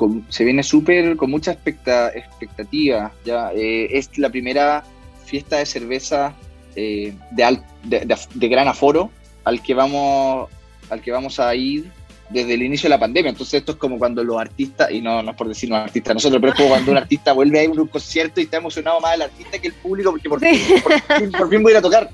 súper 0.62 1.16
con 1.16 1.30
mucha 1.30 1.50
expectativa 1.50 3.12
ya 3.24 3.52
eh, 3.52 3.88
es 3.90 4.16
la 4.16 4.30
primera 4.30 4.84
fiesta 5.26 5.58
de 5.58 5.66
cerveza 5.66 6.34
eh, 6.76 7.14
de, 7.30 7.58
de, 7.88 8.48
gran 8.48 8.68
aforo 8.68 9.10
al 9.44 9.62
que 9.62 9.74
vamos 9.74 10.48
al 10.90 11.00
que 11.00 11.10
vamos 11.10 11.40
a 11.40 11.54
ir 11.54 11.90
desde 12.30 12.54
el 12.54 12.62
inicio 12.62 12.86
de 12.86 12.90
la 12.90 12.98
pandemia. 12.98 13.30
Entonces 13.30 13.54
esto 13.54 13.72
es 13.72 13.78
como 13.78 13.98
cuando 13.98 14.24
los 14.24 14.38
artistas, 14.38 14.90
y 14.90 15.00
no, 15.00 15.22
no 15.22 15.30
es 15.30 15.36
por 15.36 15.48
decirnos 15.48 15.80
artistas 15.80 16.14
nosotros, 16.14 16.40
pero 16.40 16.52
es 16.52 16.58
como 16.58 16.70
cuando 16.70 16.90
un 16.92 16.98
artista 16.98 17.32
vuelve 17.32 17.60
a 17.60 17.64
ir 17.64 17.70
a 17.70 17.82
un 17.82 17.88
concierto 17.88 18.40
y 18.40 18.44
está 18.44 18.56
emocionado 18.56 19.00
más 19.00 19.14
el 19.14 19.22
artista 19.22 19.58
que 19.58 19.68
el 19.68 19.74
público 19.74 20.10
porque 20.10 20.28
por, 20.28 20.40
fin, 20.40 21.32
por, 21.32 21.48
fin, 21.48 21.62
voy 21.62 21.72
a 21.72 21.74
ir 21.74 21.78
a 21.78 21.82
tocar. 21.82 22.10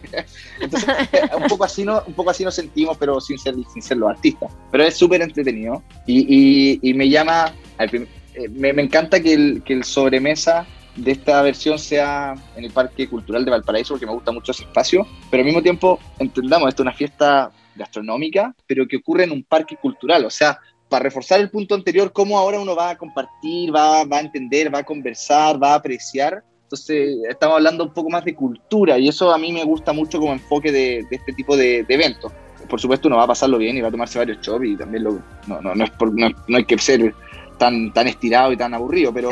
Entonces 0.61 0.89
un 1.37 1.49
poco 1.49 1.65
así, 1.65 1.85
no, 1.85 2.03
un 2.07 2.15
poco 2.15 2.31
así 2.31 2.45
nos 2.45 2.55
sentimos, 2.55 2.97
pero 2.99 3.21
sin 3.21 3.39
ser, 3.39 3.55
sin 3.73 3.83
ser 3.83 3.97
los 3.97 4.11
artistas. 4.11 4.51
Pero 4.71 4.85
es 4.85 4.97
súper 4.97 5.23
entretenido 5.23 5.83
y, 6.07 6.79
y, 6.83 6.95
me 6.95 7.09
llama, 7.09 7.53
eh, 7.79 8.07
me, 8.51 8.73
me 8.73 8.83
encanta 8.83 9.21
que 9.21 9.35
el, 9.35 9.63
que 9.65 9.73
el 9.73 9.85
sobremesa 9.85 10.67
de 10.97 11.13
esta 11.13 11.41
versión 11.43 11.79
sea 11.79 12.35
en 12.57 12.65
el 12.65 12.71
Parque 12.71 13.09
Cultural 13.09 13.45
de 13.45 13.51
Valparaíso, 13.51 13.95
porque 13.95 14.07
me 14.07 14.13
gusta 14.13 14.33
mucho 14.33 14.53
ese 14.53 14.65
espacio, 14.65 15.07
pero 15.31 15.41
al 15.41 15.47
mismo 15.47 15.63
tiempo 15.63 15.99
entendamos, 16.19 16.69
esto 16.69 16.83
es 16.83 16.87
una 16.87 16.97
fiesta 16.97 17.51
gastronómica, 17.75 18.55
pero 18.67 18.87
que 18.87 18.99
ocurre 18.99 19.25
en 19.25 19.33
un 19.33 19.45
parque 19.45 19.77
cultural, 19.77 20.25
o 20.25 20.31
sea, 20.31 20.59
para 20.89 21.05
reforzar 21.05 21.41
el 21.41 21.51
punto 21.51 21.75
anterior, 21.75 22.13
cómo 22.13 22.39
ahora 22.39 22.61
uno 22.61 22.77
va 22.77 22.91
a 22.91 22.99
compartir, 22.99 23.75
va, 23.75 24.05
va 24.05 24.19
a 24.19 24.21
entender, 24.21 24.73
va 24.73 24.81
a 24.81 24.85
conversar, 24.85 25.61
va 25.61 25.73
a 25.73 25.77
apreciar. 25.77 26.45
Entonces, 26.65 27.17
estamos 27.31 27.57
hablando 27.57 27.85
un 27.85 27.95
poco 27.95 28.11
más 28.11 28.25
de 28.27 28.35
cultura 28.35 28.99
y 28.99 29.09
eso 29.09 29.33
a 29.33 29.39
mí 29.39 29.53
me 29.53 29.65
gusta 29.65 29.95
mucho 29.95 30.19
como 30.19 30.35
enfoque 30.35 30.71
de, 30.71 31.07
este 31.11 31.33
tipo 31.33 31.57
de, 31.57 31.87
eventos. 31.89 32.31
Por 32.69 32.79
supuesto, 32.79 33.09
uno 33.09 33.17
va 33.17 33.25
a 33.25 33.29
pasarlo 33.29 33.57
bien 33.57 33.79
y 33.79 33.81
va 33.81 33.89
a 33.89 33.91
tomarse 33.91 34.19
varios 34.19 34.39
shows 34.43 34.63
y 34.65 34.77
también 34.77 35.05
lo, 35.05 35.13
no, 35.47 35.63
no, 35.63 35.75
no, 35.75 35.85
es 35.85 35.93
no, 35.99 36.29
no 36.47 36.57
hay 36.59 36.65
que 36.65 36.77
ser 36.77 37.15
tan, 37.59 37.93
tan 37.93 38.09
estirado 38.09 38.53
y 38.53 38.57
tan 38.57 38.75
aburrido, 38.75 39.13
pero, 39.13 39.31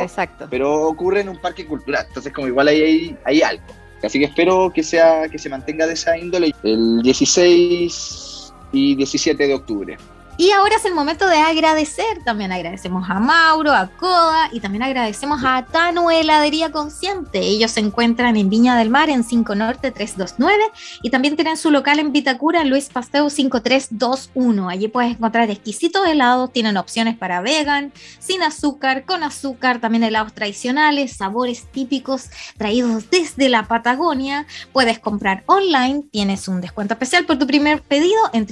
pero 0.49 0.83
ocurre 0.83 1.21
en 1.21 1.29
un 1.29 1.39
parque 1.39 1.67
cultural, 1.67 2.05
entonces 2.09 2.33
como 2.33 2.47
igual 2.47 2.69
ahí 2.69 2.83
hay, 2.83 3.17
hay 3.25 3.43
algo. 3.43 3.65
Así 4.03 4.19
que 4.19 4.27
espero 4.27 4.71
que, 4.75 4.83
sea, 4.83 5.29
que 5.29 5.39
se 5.39 5.49
mantenga 5.49 5.87
de 5.87 5.93
esa 5.93 6.17
índole 6.17 6.55
el 6.62 7.03
16 7.03 8.55
y 8.73 8.95
17 8.95 9.47
de 9.47 9.55
octubre. 9.55 9.99
Y 10.40 10.52
ahora 10.52 10.76
es 10.76 10.87
el 10.87 10.94
momento 10.94 11.28
de 11.28 11.37
agradecer. 11.37 12.25
También 12.25 12.50
agradecemos 12.50 13.11
a 13.11 13.20
Mauro, 13.20 13.75
a 13.75 13.88
Coda 13.88 14.49
y 14.50 14.61
también 14.61 14.82
agradecemos 14.82 15.42
a 15.44 15.66
Tano 15.66 16.11
Heladería 16.11 16.73
Consciente. 16.73 17.40
Ellos 17.40 17.73
se 17.73 17.80
encuentran 17.80 18.38
en 18.38 18.49
Viña 18.49 18.78
del 18.78 18.88
Mar 18.88 19.11
en 19.11 19.23
5 19.23 19.54
Norte 19.54 19.90
329 19.90 20.64
y 21.02 21.11
también 21.11 21.37
tienen 21.37 21.59
su 21.59 21.70
local 21.70 21.99
en 21.99 22.12
Vitacura 22.12 22.64
Luis 22.64 22.88
Pasteur 22.88 23.30
5321. 23.30 24.70
Allí 24.70 24.88
puedes 24.88 25.11
encontrar 25.11 25.50
exquisitos 25.50 26.09
helados, 26.09 26.50
tienen 26.50 26.78
opciones 26.78 27.18
para 27.18 27.42
vegan, 27.42 27.92
sin 28.18 28.42
azúcar, 28.42 29.04
con 29.04 29.23
azúcar, 29.23 29.78
también 29.78 30.04
helados 30.04 30.32
tradicionales, 30.32 31.18
sabores 31.18 31.66
típicos 31.70 32.30
traídos 32.56 33.11
desde 33.11 33.50
la 33.50 33.64
Patagonia. 33.64 34.47
Puedes 34.73 35.00
comprar 35.00 35.42
online, 35.44 36.04
tienes 36.11 36.49
un 36.49 36.62
descuento 36.62 36.94
especial 36.94 37.26
por 37.26 37.38
tu 37.38 37.47
primer 37.47 37.82
pedido 37.82 38.16
en 38.32 38.47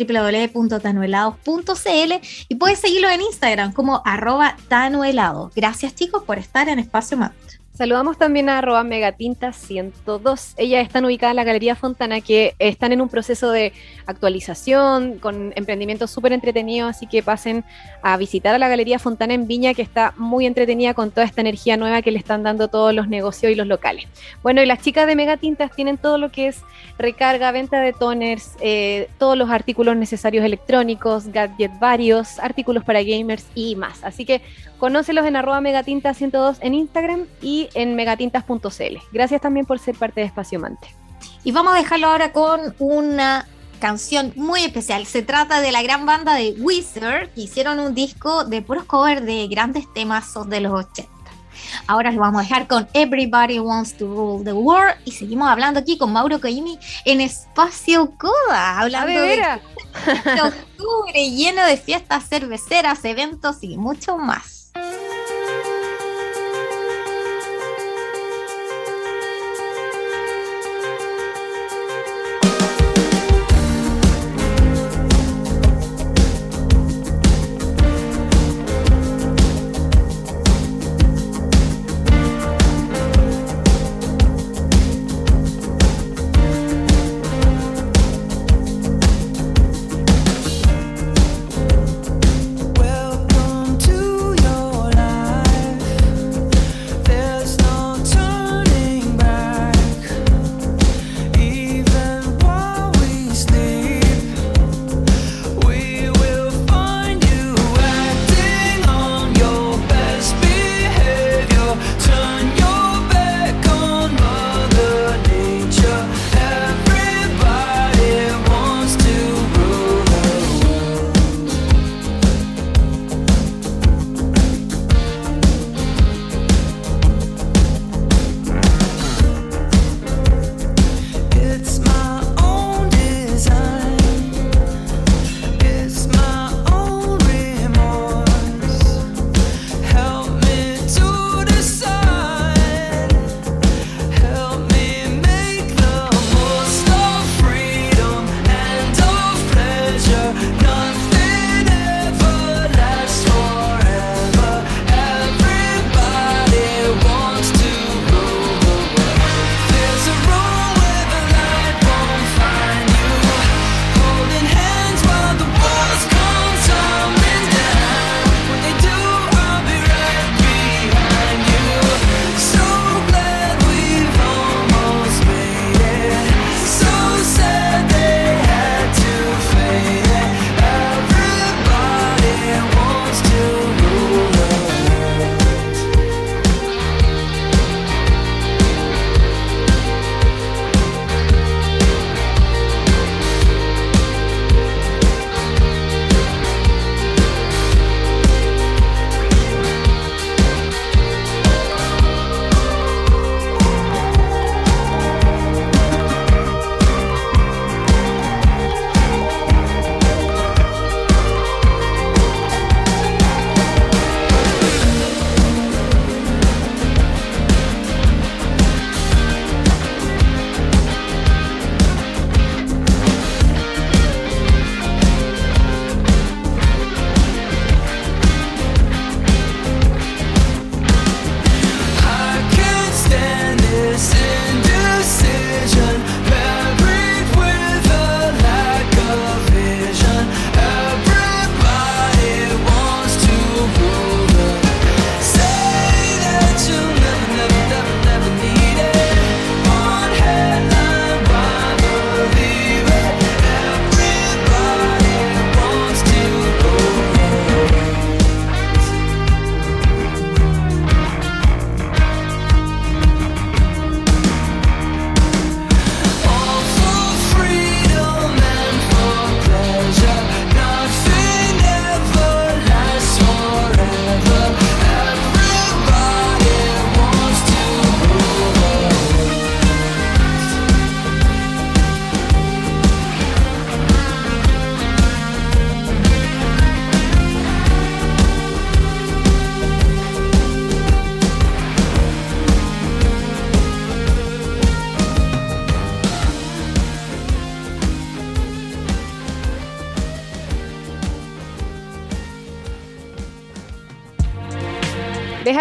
y 2.48 2.54
puedes 2.56 2.80
seguirlo 2.80 3.08
en 3.08 3.20
Instagram 3.20 3.72
como 3.72 4.02
arroba 4.04 4.56
tanuelado. 4.68 5.50
Gracias 5.54 5.94
chicos 5.94 6.22
por 6.24 6.38
estar 6.38 6.68
en 6.68 6.78
Espacio 6.78 7.16
Mat. 7.16 7.32
Saludamos 7.78 8.18
también 8.18 8.48
a 8.48 8.58
arroba 8.58 8.82
megatinta102. 8.82 10.54
Ellas 10.56 10.84
están 10.84 11.04
ubicadas 11.04 11.30
en 11.30 11.36
la 11.36 11.44
Galería 11.44 11.76
Fontana, 11.76 12.20
que 12.20 12.56
están 12.58 12.90
en 12.90 13.00
un 13.00 13.08
proceso 13.08 13.52
de 13.52 13.72
actualización, 14.04 15.20
con 15.20 15.52
emprendimientos 15.54 16.10
súper 16.10 16.32
entretenidos, 16.32 16.90
así 16.90 17.06
que 17.06 17.22
pasen 17.22 17.64
a 18.02 18.16
visitar 18.16 18.52
a 18.52 18.58
la 18.58 18.66
Galería 18.66 18.98
Fontana 18.98 19.34
en 19.34 19.46
Viña, 19.46 19.74
que 19.74 19.82
está 19.82 20.12
muy 20.16 20.44
entretenida 20.44 20.92
con 20.92 21.12
toda 21.12 21.24
esta 21.24 21.40
energía 21.40 21.76
nueva 21.76 22.02
que 22.02 22.10
le 22.10 22.18
están 22.18 22.42
dando 22.42 22.66
todos 22.66 22.92
los 22.92 23.06
negocios 23.06 23.52
y 23.52 23.54
los 23.54 23.68
locales. 23.68 24.08
Bueno, 24.42 24.60
y 24.60 24.66
las 24.66 24.82
chicas 24.82 25.06
de 25.06 25.14
Megatintas 25.14 25.70
tienen 25.70 25.98
todo 25.98 26.18
lo 26.18 26.32
que 26.32 26.48
es 26.48 26.62
recarga, 26.98 27.52
venta 27.52 27.80
de 27.80 27.92
toners, 27.92 28.56
eh, 28.60 29.08
todos 29.18 29.38
los 29.38 29.50
artículos 29.50 29.94
necesarios 29.96 30.44
electrónicos, 30.44 31.28
gadgets 31.28 31.78
varios, 31.78 32.40
artículos 32.40 32.82
para 32.82 33.04
gamers 33.04 33.46
y 33.54 33.76
más. 33.76 34.02
Así 34.02 34.24
que 34.24 34.42
conócelos 34.78 35.26
en 35.26 35.36
arroba 35.36 35.60
megatinta102 35.60 36.58
en 36.60 36.74
Instagram 36.74 37.26
y 37.40 37.67
en 37.74 37.94
megatintas.cl. 37.94 38.96
Gracias 39.12 39.40
también 39.40 39.66
por 39.66 39.78
ser 39.78 39.96
parte 39.96 40.20
de 40.20 40.26
Espacio 40.26 40.58
Mante. 40.58 40.88
Y 41.44 41.52
vamos 41.52 41.74
a 41.74 41.78
dejarlo 41.78 42.08
ahora 42.08 42.32
con 42.32 42.74
una 42.78 43.46
canción 43.78 44.32
muy 44.36 44.64
especial. 44.64 45.06
Se 45.06 45.22
trata 45.22 45.60
de 45.60 45.72
la 45.72 45.82
gran 45.82 46.04
banda 46.04 46.34
de 46.34 46.54
Wizard, 46.58 47.30
que 47.30 47.42
hicieron 47.42 47.78
un 47.78 47.94
disco 47.94 48.44
de 48.44 48.62
puros 48.62 48.84
covers 48.84 49.24
de 49.24 49.46
grandes 49.48 49.92
temas 49.92 50.34
de 50.48 50.60
los 50.60 50.72
80. 50.72 51.18
Ahora 51.86 52.10
les 52.10 52.18
vamos 52.18 52.40
a 52.40 52.42
dejar 52.42 52.66
con 52.66 52.88
Everybody 52.92 53.58
Wants 53.58 53.96
to 53.96 54.06
Rule 54.06 54.44
the 54.44 54.52
World 54.52 54.96
y 55.04 55.12
seguimos 55.12 55.48
hablando 55.48 55.80
aquí 55.80 55.98
con 55.98 56.12
Mauro 56.12 56.40
Koimi 56.40 56.78
en 57.04 57.20
Espacio 57.20 58.12
Coda, 58.16 58.80
hablando 58.80 59.20
de, 59.20 59.36
de 59.36 60.42
octubre 60.42 61.30
lleno 61.30 61.64
de 61.64 61.76
fiestas 61.76 62.28
cerveceras, 62.28 63.04
eventos 63.04 63.58
y 63.62 63.76
mucho 63.76 64.18
más. 64.18 64.57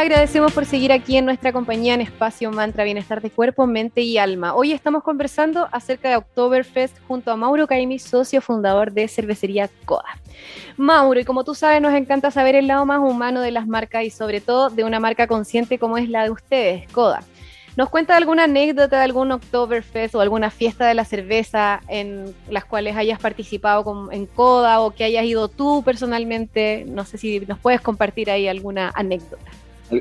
Agradecemos 0.07 0.53
por 0.53 0.65
seguir 0.65 0.93
aquí 0.93 1.17
en 1.17 1.25
nuestra 1.25 1.51
compañía 1.51 1.93
en 1.93 1.99
Espacio 1.99 2.49
Mantra 2.49 2.85
Bienestar 2.85 3.21
de 3.21 3.29
Cuerpo, 3.29 3.67
Mente 3.67 3.99
y 3.99 4.17
Alma. 4.17 4.55
Hoy 4.55 4.71
estamos 4.71 5.03
conversando 5.03 5.67
acerca 5.69 6.07
de 6.07 6.15
Oktoberfest 6.15 6.97
junto 7.09 7.29
a 7.29 7.35
Mauro 7.35 7.67
Caimi, 7.67 7.99
socio 7.99 8.39
fundador 8.39 8.93
de 8.93 9.09
Cervecería 9.09 9.69
Coda. 9.83 10.17
Mauro, 10.77 11.19
y 11.19 11.25
como 11.25 11.43
tú 11.43 11.53
sabes, 11.53 11.81
nos 11.81 11.93
encanta 11.93 12.31
saber 12.31 12.55
el 12.55 12.67
lado 12.67 12.85
más 12.85 12.99
humano 12.99 13.41
de 13.41 13.51
las 13.51 13.67
marcas 13.67 14.05
y 14.05 14.09
sobre 14.09 14.39
todo 14.39 14.69
de 14.69 14.85
una 14.85 15.01
marca 15.01 15.27
consciente 15.27 15.77
como 15.77 15.97
es 15.97 16.07
la 16.07 16.23
de 16.23 16.29
ustedes, 16.29 16.89
Coda. 16.93 17.21
¿Nos 17.75 17.89
cuenta 17.89 18.15
alguna 18.15 18.45
anécdota 18.45 18.99
de 18.99 19.03
algún 19.03 19.33
Oktoberfest 19.33 20.15
o 20.15 20.21
alguna 20.21 20.51
fiesta 20.51 20.87
de 20.87 20.93
la 20.93 21.03
cerveza 21.03 21.81
en 21.89 22.33
las 22.49 22.63
cuales 22.63 22.95
hayas 22.95 23.19
participado 23.19 24.09
en 24.13 24.25
Coda 24.25 24.79
o 24.79 24.91
que 24.91 25.03
hayas 25.03 25.25
ido 25.25 25.49
tú 25.49 25.83
personalmente? 25.83 26.85
No 26.87 27.03
sé 27.03 27.17
si 27.17 27.41
nos 27.41 27.59
puedes 27.59 27.81
compartir 27.81 28.31
ahí 28.31 28.47
alguna 28.47 28.93
anécdota 28.95 29.51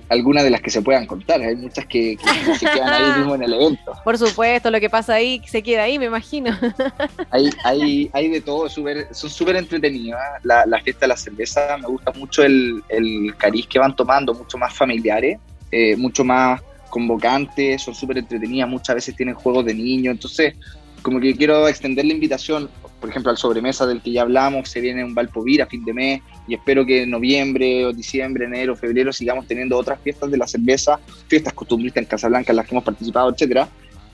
algunas 0.08 0.44
de 0.44 0.50
las 0.50 0.60
que 0.60 0.70
se 0.70 0.82
puedan 0.82 1.06
contar. 1.06 1.40
Hay 1.40 1.56
muchas 1.56 1.86
que, 1.86 2.16
se 2.58 2.66
quedan 2.66 2.88
ahí 2.92 3.18
mismo 3.18 3.34
en 3.34 3.42
el 3.42 3.54
evento. 3.54 3.92
Por 4.04 4.18
supuesto, 4.18 4.70
lo 4.70 4.80
que 4.80 4.90
pasa 4.90 5.14
ahí 5.14 5.40
se 5.46 5.62
queda 5.62 5.84
ahí, 5.84 5.98
me 5.98 6.06
imagino. 6.06 6.56
Hay, 7.30 7.50
hay, 7.64 8.10
hay 8.12 8.28
de 8.28 8.40
todo, 8.40 8.68
super, 8.68 9.08
son 9.12 9.28
súper 9.28 9.56
entretenidas. 9.56 10.20
La, 10.42 10.64
la, 10.64 10.80
fiesta 10.80 11.02
de 11.02 11.08
la 11.08 11.16
cerveza, 11.16 11.76
me 11.78 11.86
gusta 11.86 12.12
mucho 12.12 12.42
el, 12.42 12.82
el 12.88 13.34
cariz 13.36 13.66
que 13.66 13.78
van 13.78 13.94
tomando, 13.94 14.32
mucho 14.32 14.56
más 14.56 14.74
familiares, 14.74 15.38
eh, 15.70 15.96
mucho 15.96 16.24
más 16.24 16.62
convocantes, 16.88 17.82
son 17.82 17.94
súper 17.94 18.18
entretenidas, 18.18 18.68
muchas 18.68 18.94
veces 18.94 19.16
tienen 19.16 19.34
juegos 19.34 19.64
de 19.66 19.74
niños, 19.74 20.12
entonces 20.12 20.54
como 21.02 21.20
que 21.20 21.36
quiero 21.36 21.68
extender 21.68 22.04
la 22.04 22.14
invitación, 22.14 22.70
por 23.00 23.10
ejemplo, 23.10 23.30
al 23.30 23.36
sobremesa 23.36 23.86
del 23.86 24.00
que 24.00 24.12
ya 24.12 24.22
hablamos, 24.22 24.68
se 24.68 24.80
viene 24.80 25.04
un 25.04 25.14
Valpovir 25.14 25.62
a 25.62 25.66
fin 25.66 25.84
de 25.84 25.92
mes 25.92 26.22
y 26.46 26.54
espero 26.54 26.84
que 26.84 27.02
en 27.02 27.10
noviembre 27.10 27.84
o 27.84 27.92
diciembre, 27.92 28.44
enero, 28.44 28.76
febrero 28.76 29.12
sigamos 29.12 29.46
teniendo 29.46 29.76
otras 29.76 30.00
fiestas 30.00 30.30
de 30.30 30.36
la 30.36 30.46
cerveza, 30.46 30.98
fiestas 31.28 31.52
costumbristas 31.52 32.02
en 32.02 32.08
Casablanca 32.08 32.52
en 32.52 32.56
las 32.56 32.66
que 32.66 32.74
hemos 32.74 32.84
participado, 32.84 33.30
etcétera. 33.30 33.68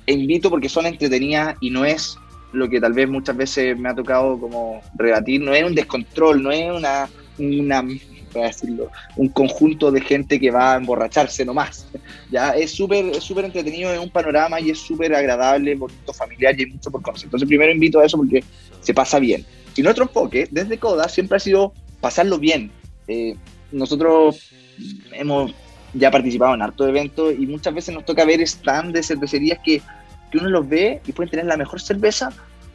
E 0.06 0.12
invito 0.12 0.50
porque 0.50 0.68
son 0.68 0.86
entretenidas 0.86 1.56
y 1.60 1.70
no 1.70 1.84
es 1.84 2.16
lo 2.52 2.68
que 2.68 2.80
tal 2.80 2.92
vez 2.92 3.08
muchas 3.08 3.36
veces 3.36 3.78
me 3.78 3.88
ha 3.88 3.94
tocado 3.94 4.38
como 4.38 4.80
rebatir, 4.94 5.40
no 5.40 5.54
es 5.54 5.64
un 5.64 5.74
descontrol, 5.74 6.42
no 6.42 6.50
es 6.50 6.70
una, 6.70 7.08
una 7.38 7.84
decirlo, 8.40 8.90
un 9.16 9.28
conjunto 9.28 9.90
de 9.90 10.00
gente 10.00 10.40
que 10.40 10.50
va 10.50 10.74
a 10.74 10.76
emborracharse 10.76 11.44
nomás. 11.44 11.86
Ya 12.30 12.50
es 12.50 12.70
súper 12.70 13.20
súper 13.20 13.44
entretenido, 13.44 13.92
es 13.92 13.98
un 13.98 14.10
panorama 14.10 14.60
y 14.60 14.70
es 14.70 14.78
súper 14.78 15.14
agradable, 15.14 15.74
bonito, 15.74 16.12
familiar 16.12 16.58
y 16.58 16.64
hay 16.64 16.70
mucho 16.70 16.90
por 16.90 17.02
conocer. 17.02 17.26
Entonces 17.26 17.48
primero 17.48 17.72
invito 17.72 18.00
a 18.00 18.06
eso 18.06 18.16
porque 18.16 18.42
se 18.80 18.94
pasa 18.94 19.18
bien. 19.18 19.44
Y 19.76 19.82
nuestro 19.82 20.04
enfoque 20.04 20.48
desde 20.50 20.78
CODA 20.78 21.08
siempre 21.08 21.36
ha 21.36 21.40
sido 21.40 21.72
pasarlo 22.02 22.38
bien. 22.38 22.70
Eh, 23.08 23.36
nosotros 23.70 24.50
hemos 25.12 25.54
ya 25.94 26.10
participado 26.10 26.54
en 26.54 26.62
harto 26.62 26.86
eventos 26.86 27.32
y 27.38 27.46
muchas 27.46 27.72
veces 27.72 27.94
nos 27.94 28.04
toca 28.04 28.26
ver 28.26 28.46
stands 28.46 28.92
de 28.92 29.02
cervecerías 29.02 29.60
que, 29.64 29.80
que 30.30 30.38
uno 30.38 30.50
los 30.50 30.68
ve 30.68 31.00
y 31.06 31.12
pueden 31.12 31.30
tener 31.30 31.46
la 31.46 31.56
mejor 31.56 31.80
cerveza, 31.80 32.30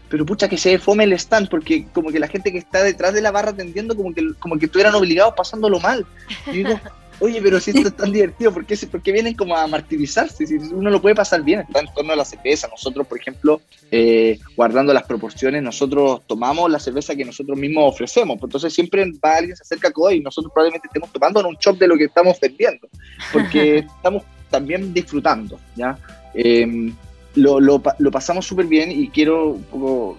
pero 0.09 0.25
pucha 0.25 0.47
que 0.47 0.57
se 0.57 0.79
fome 0.79 1.03
el 1.03 1.13
stand, 1.13 1.49
porque 1.49 1.85
como 1.93 2.09
que 2.09 2.19
la 2.19 2.27
gente 2.27 2.51
que 2.51 2.57
está 2.57 2.83
detrás 2.83 3.13
de 3.13 3.21
la 3.21 3.31
barra 3.31 3.51
atendiendo, 3.51 3.95
como 3.95 4.13
que, 4.13 4.23
como 4.39 4.57
que 4.57 4.67
estuvieran 4.67 4.95
obligados 4.95 5.33
pasándolo 5.35 5.79
mal. 5.79 6.05
Y 6.47 6.57
digo, 6.57 6.79
oye, 7.19 7.41
pero 7.41 7.59
si 7.59 7.71
esto 7.71 7.87
es 7.87 7.95
tan 7.95 8.11
divertido, 8.11 8.53
¿por 8.53 8.65
qué, 8.65 8.77
por 8.89 9.01
qué 9.01 9.11
vienen 9.11 9.33
como 9.33 9.55
a 9.55 9.67
martirizarse? 9.67 10.45
Si 10.45 10.55
uno 10.55 10.89
lo 10.89 11.01
puede 11.01 11.15
pasar 11.15 11.43
bien, 11.43 11.61
está 11.61 11.79
en 11.79 11.93
torno 11.93 12.13
a 12.13 12.15
la 12.15 12.25
cerveza. 12.25 12.67
Nosotros, 12.67 13.07
por 13.07 13.19
ejemplo, 13.19 13.61
eh, 13.91 14.39
guardando 14.55 14.93
las 14.93 15.03
proporciones, 15.03 15.63
nosotros 15.63 16.21
tomamos 16.27 16.69
la 16.69 16.79
cerveza 16.79 17.15
que 17.15 17.25
nosotros 17.25 17.57
mismos 17.57 17.93
ofrecemos. 17.93 18.37
Entonces 18.41 18.73
siempre 18.73 19.05
va 19.23 19.37
alguien 19.37 19.55
se 19.55 19.63
acerca 19.63 19.89
a 19.89 20.13
y 20.13 20.19
nosotros 20.19 20.51
probablemente 20.53 20.87
estemos 20.87 21.11
tomando 21.11 21.39
en 21.39 21.47
un 21.47 21.55
shop 21.55 21.77
de 21.77 21.87
lo 21.87 21.97
que 21.97 22.05
estamos 22.05 22.39
vendiendo, 22.39 22.87
porque 23.33 23.77
estamos 23.97 24.23
también 24.49 24.93
disfrutando, 24.93 25.59
¿ya? 25.75 25.97
Eh, 26.33 26.91
lo, 27.35 27.59
lo, 27.59 27.81
lo 27.99 28.11
pasamos 28.11 28.45
súper 28.45 28.65
bien 28.65 28.91
y 28.91 29.09
quiero 29.09 29.49
un 29.49 29.63
poco 29.63 30.17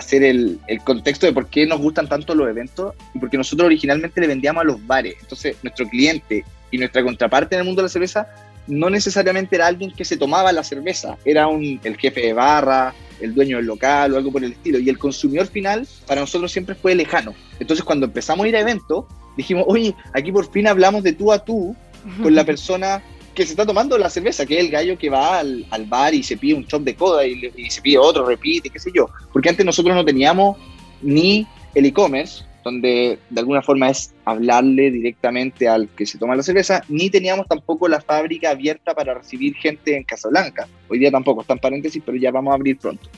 hacer 0.00 0.24
el, 0.24 0.58
el, 0.66 0.80
contexto 0.80 1.26
de 1.26 1.32
por 1.32 1.48
qué 1.48 1.66
nos 1.66 1.80
gustan 1.80 2.08
tanto 2.08 2.34
los 2.34 2.48
eventos 2.48 2.94
y 3.14 3.18
porque 3.18 3.36
nosotros 3.36 3.66
originalmente 3.66 4.20
le 4.20 4.26
vendíamos 4.26 4.62
a 4.62 4.64
los 4.64 4.84
bares. 4.86 5.14
Entonces, 5.20 5.56
nuestro 5.62 5.86
cliente 5.88 6.44
y 6.70 6.78
nuestra 6.78 7.02
contraparte 7.02 7.54
en 7.54 7.60
el 7.60 7.66
mundo 7.66 7.82
de 7.82 7.84
la 7.84 7.90
cerveza 7.90 8.26
no 8.66 8.88
necesariamente 8.88 9.56
era 9.56 9.66
alguien 9.66 9.90
que 9.90 10.04
se 10.04 10.16
tomaba 10.16 10.52
la 10.52 10.62
cerveza, 10.62 11.16
era 11.24 11.48
un, 11.48 11.80
el 11.82 11.96
jefe 11.96 12.20
de 12.20 12.32
barra, 12.32 12.94
el 13.20 13.34
dueño 13.34 13.56
del 13.58 13.66
local 13.66 14.14
o 14.14 14.16
algo 14.16 14.32
por 14.32 14.42
el 14.44 14.52
estilo. 14.52 14.78
Y 14.78 14.88
el 14.88 14.98
consumidor 14.98 15.46
final 15.46 15.86
para 16.06 16.20
nosotros 16.20 16.50
siempre 16.50 16.74
fue 16.74 16.94
lejano. 16.94 17.34
Entonces, 17.58 17.84
cuando 17.84 18.06
empezamos 18.06 18.44
a 18.44 18.48
ir 18.48 18.56
a 18.56 18.60
eventos, 18.60 19.04
dijimos, 19.36 19.64
oye, 19.66 19.94
aquí 20.14 20.32
por 20.32 20.50
fin 20.50 20.66
hablamos 20.66 21.02
de 21.02 21.12
tú 21.12 21.32
a 21.32 21.44
tú 21.44 21.76
con 22.22 22.34
la 22.34 22.44
persona 22.46 23.02
que 23.34 23.44
se 23.44 23.52
está 23.52 23.64
tomando 23.64 23.96
la 23.96 24.10
cerveza, 24.10 24.46
que 24.46 24.58
es 24.58 24.64
el 24.64 24.70
gallo 24.70 24.98
que 24.98 25.10
va 25.10 25.38
al, 25.38 25.64
al 25.70 25.84
bar 25.84 26.14
y 26.14 26.22
se 26.22 26.36
pide 26.36 26.54
un 26.54 26.66
chop 26.66 26.82
de 26.82 26.94
coda 26.94 27.26
y, 27.26 27.70
se 27.70 27.80
pide 27.80 27.98
otro, 27.98 28.26
repite, 28.26 28.70
qué 28.70 28.78
sé 28.78 28.90
yo. 28.94 29.08
Porque 29.32 29.48
antes 29.48 29.64
nosotros 29.64 29.94
no 29.94 30.04
teníamos 30.04 30.56
ni 31.02 31.46
el 31.74 31.86
e-commerce, 31.86 32.44
donde 32.64 33.18
de 33.30 33.40
alguna 33.40 33.62
forma 33.62 33.88
es 33.88 34.12
hablarle 34.24 34.90
directamente 34.90 35.68
al 35.68 35.88
que 35.88 36.04
se 36.06 36.18
toma 36.18 36.36
la 36.36 36.42
cerveza, 36.42 36.82
ni 36.88 37.08
teníamos 37.08 37.46
tampoco 37.46 37.88
la 37.88 38.00
fábrica 38.00 38.50
abierta 38.50 38.94
para 38.94 39.14
recibir 39.14 39.54
gente 39.54 39.96
en 39.96 40.04
Casablanca. 40.04 40.68
Hoy 40.88 40.98
día 40.98 41.10
tampoco, 41.10 41.40
está 41.40 41.54
en 41.54 41.60
paréntesis, 41.60 42.02
pero 42.04 42.18
ya 42.18 42.30
vamos 42.30 42.52
a 42.52 42.56
abrir 42.56 42.78
pronto. 42.78 43.08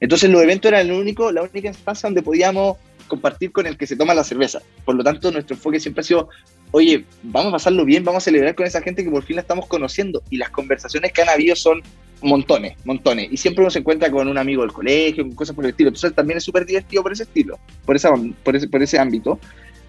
Entonces 0.00 0.30
los 0.30 0.42
eventos 0.42 0.70
eran 0.70 0.86
el 0.86 0.92
único, 0.92 1.32
la 1.32 1.42
única 1.42 1.68
instancia 1.68 2.08
donde 2.08 2.22
podíamos 2.22 2.76
compartir 3.06 3.52
con 3.52 3.66
el 3.66 3.76
que 3.76 3.86
se 3.86 3.96
toma 3.96 4.14
la 4.14 4.22
cerveza. 4.22 4.60
Por 4.84 4.94
lo 4.94 5.02
tanto, 5.02 5.30
nuestro 5.30 5.56
enfoque 5.56 5.80
siempre 5.80 6.02
ha 6.02 6.04
sido 6.04 6.28
oye, 6.70 7.04
vamos 7.22 7.50
a 7.50 7.52
pasarlo 7.52 7.84
bien, 7.84 8.04
vamos 8.04 8.22
a 8.22 8.24
celebrar 8.24 8.54
con 8.54 8.66
esa 8.66 8.80
gente 8.80 9.04
que 9.04 9.10
por 9.10 9.22
fin 9.22 9.36
la 9.36 9.42
estamos 9.42 9.66
conociendo. 9.66 10.22
Y 10.30 10.36
las 10.36 10.50
conversaciones 10.50 11.12
que 11.12 11.22
han 11.22 11.28
habido 11.28 11.56
son 11.56 11.82
montones, 12.20 12.76
montones. 12.84 13.28
Y 13.30 13.36
siempre 13.36 13.62
uno 13.62 13.70
se 13.70 13.78
encuentra 13.78 14.10
con 14.10 14.28
un 14.28 14.38
amigo 14.38 14.62
del 14.62 14.72
colegio, 14.72 15.24
con 15.24 15.34
cosas 15.34 15.54
por 15.54 15.64
el 15.64 15.70
estilo. 15.70 15.88
Entonces 15.88 16.14
también 16.14 16.38
es 16.38 16.44
súper 16.44 16.66
divertido 16.66 17.02
por 17.02 17.12
ese 17.12 17.24
estilo, 17.24 17.58
por, 17.84 17.96
esa, 17.96 18.12
por, 18.42 18.56
ese, 18.56 18.68
por 18.68 18.82
ese 18.82 18.98
ámbito. 18.98 19.38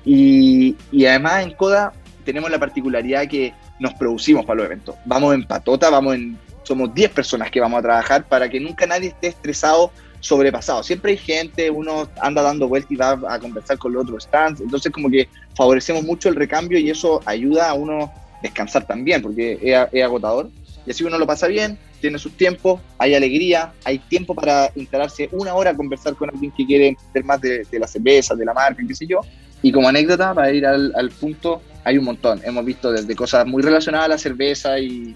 Y, 0.05 0.75
y 0.91 1.05
además 1.05 1.43
en 1.43 1.53
Coda 1.53 1.93
tenemos 2.23 2.49
la 2.49 2.59
particularidad 2.59 3.27
que 3.27 3.53
nos 3.79 3.93
producimos 3.93 4.45
para 4.45 4.57
los 4.57 4.65
eventos. 4.65 4.95
Vamos 5.05 5.33
en 5.33 5.45
patota, 5.45 5.89
vamos 5.89 6.15
en, 6.15 6.37
somos 6.63 6.93
10 6.93 7.11
personas 7.11 7.49
que 7.49 7.59
vamos 7.59 7.79
a 7.79 7.81
trabajar 7.81 8.27
para 8.27 8.49
que 8.49 8.59
nunca 8.59 8.85
nadie 8.85 9.09
esté 9.09 9.27
estresado 9.27 9.91
sobrepasado. 10.19 10.84
Siempre 10.84 11.12
hay 11.12 11.17
gente, 11.17 11.69
uno 11.69 12.10
anda 12.21 12.41
dando 12.41 12.67
vueltas 12.67 12.91
y 12.91 12.95
va 12.95 13.19
a 13.27 13.39
conversar 13.39 13.77
con 13.77 13.93
los 13.93 14.03
otros 14.03 14.23
stands, 14.23 14.62
entonces 14.62 14.91
como 14.91 15.10
que 15.10 15.29
favorecemos 15.55 16.03
mucho 16.03 16.29
el 16.29 16.36
recambio 16.36 16.77
y 16.77 16.89
eso 16.89 17.21
ayuda 17.25 17.69
a 17.69 17.73
uno 17.73 18.12
descansar 18.41 18.86
también, 18.86 19.21
porque 19.21 19.60
es, 19.62 20.03
agotador. 20.03 20.49
Y 20.86 20.91
así 20.91 21.03
uno 21.03 21.17
lo 21.17 21.27
pasa 21.27 21.47
bien, 21.47 21.77
tiene 22.01 22.17
sus 22.17 22.34
tiempos, 22.34 22.82
hay 22.97 23.13
alegría, 23.13 23.73
hay 23.84 23.99
tiempo 23.99 24.34
para 24.34 24.71
instalarse 24.75 25.29
una 25.32 25.53
hora 25.53 25.71
a 25.71 25.75
conversar 25.75 26.15
con 26.15 26.29
alguien 26.29 26.51
que 26.51 26.65
quiere 26.65 26.88
entender 26.89 27.23
más 27.25 27.41
de, 27.41 27.65
la 27.73 27.88
cerveza, 27.88 28.36
de 28.36 28.45
la 28.45 28.53
marca, 28.53 28.82
qué 28.88 28.95
sé 28.95 29.05
yo. 29.05 29.21
Y 29.62 29.71
como 29.73 29.89
anécdota, 29.89 30.34
para 30.34 30.51
ir 30.53 30.65
al, 30.65 30.93
al, 30.95 31.10
punto, 31.12 31.62
hay 31.84 31.97
un 31.97 32.05
montón. 32.05 32.39
Hemos 32.45 32.63
visto 32.63 32.91
desde 32.93 33.13
cosas 33.13 33.45
muy 33.45 33.62
relacionadas 33.62 34.05
a 34.05 34.10
la 34.10 34.17
cerveza 34.17 34.79
y, 34.79 35.15